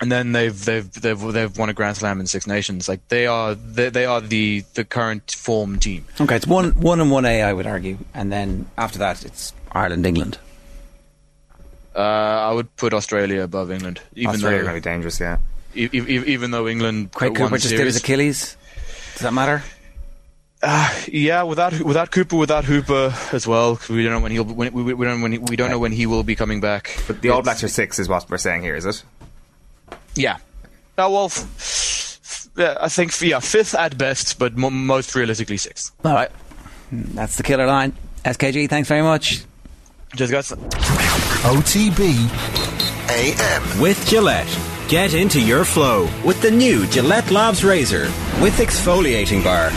and 0.01 0.11
then 0.11 0.33
they've 0.33 0.65
they've 0.65 0.91
they've 0.93 1.21
they've 1.33 1.59
won 1.59 1.69
a 1.69 1.73
Grand 1.75 1.97
Slam 1.97 2.21
in 2.21 2.27
Six 2.27 2.47
Nations. 2.47 2.89
Like 2.89 3.07
they 3.09 3.27
are 3.27 3.55
they, 3.55 3.91
they 3.91 4.05
are 4.07 4.21
the 4.21 4.65
the 4.75 4.85
current 4.85 5.31
form 5.33 5.79
team. 5.79 6.05
Okay, 6.21 6.37
it's 6.37 6.47
one 6.47 6.71
one 6.81 7.01
and 7.01 7.11
one 7.11 7.25
A, 7.27 7.43
I 7.43 7.53
would 7.53 7.67
argue, 7.67 7.99
and 8.15 8.33
then 8.33 8.67
after 8.79 8.99
that, 9.01 9.25
it's 9.25 9.53
Ireland, 9.73 10.07
England. 10.07 10.39
Uh, 11.95 11.99
I 12.01 12.53
would 12.53 12.75
put 12.77 12.95
Australia 12.95 13.43
above 13.43 13.71
England, 13.73 14.01
even 14.15 14.31
Australia 14.35 14.59
though 14.59 14.65
going 14.67 14.81
to 14.83 14.89
be 14.89 14.91
dangerous, 14.93 15.19
yeah. 15.21 15.39
e- 15.75 15.89
e- 15.93 16.25
even 16.27 16.53
though 16.53 16.69
England 16.69 17.11
Craig 17.13 17.33
won 17.33 17.49
Cooper 17.49 17.57
the 17.57 17.59
just 17.63 17.71
did 17.77 17.85
his 17.85 17.97
series. 17.97 18.05
Achilles. 18.05 18.57
Does 19.15 19.23
that 19.23 19.33
matter? 19.35 19.63
Yeah, 21.09 21.43
without 21.45 21.81
without 21.81 22.11
Cooper, 22.13 22.37
without 22.37 22.65
Hooper 22.65 23.13
as 23.33 23.47
well. 23.47 23.77
'cause 23.77 23.89
We 23.89 24.05
don't 24.05 24.13
know 24.13 24.21
when 24.21 24.31
he'll 24.33 24.45
when, 24.45 24.73
we, 24.73 24.95
we 24.95 25.05
don't 25.05 25.17
know 25.19 25.23
when 25.23 25.33
he, 25.33 25.39
we 25.39 25.57
don't 25.57 25.71
know 25.71 25.79
when 25.79 25.93
he 25.93 26.07
will 26.07 26.23
be 26.23 26.37
coming 26.37 26.61
back. 26.61 26.97
But 27.09 27.23
the 27.23 27.31
All 27.31 27.39
It's- 27.41 27.45
Blacks 27.45 27.65
are 27.65 27.69
six, 27.69 27.99
is 27.99 28.09
what 28.09 28.31
we're 28.31 28.39
saying 28.39 28.63
here, 28.63 28.77
is 28.77 28.85
it? 28.87 29.03
Yeah. 30.15 30.37
Uh, 30.99 31.09
well, 31.11 31.27
f- 31.27 31.47
f- 31.57 32.49
I 32.81 32.89
think 32.89 33.19
yeah, 33.21 33.41
fifth 33.41 33.75
at 33.75 33.97
best, 33.97 34.39
but 34.39 34.57
mo 34.57 34.71
most 34.71 35.15
realistically 35.15 35.57
sixth. 35.57 35.93
All 36.05 36.13
right, 36.13 36.31
that's 36.93 37.37
the 37.37 37.43
killer 37.43 37.67
line. 37.67 37.93
SKG, 38.25 38.69
thanks 38.69 38.89
very 38.89 39.03
much. 39.03 39.45
Just 40.15 40.33
got. 40.33 40.45
OTB 41.45 42.29
AM. 43.09 43.81
With 43.81 44.05
Gillette. 44.07 44.59
Get 44.89 45.15
into 45.15 45.41
your 45.41 45.65
flow 45.65 46.09
with 46.25 46.43
the 46.43 46.51
new 46.51 46.85
Gillette 46.89 47.31
Labs 47.31 47.63
Razor 47.65 48.07
with 48.43 48.59
exfoliating 48.59 49.45
bar. 49.45 49.71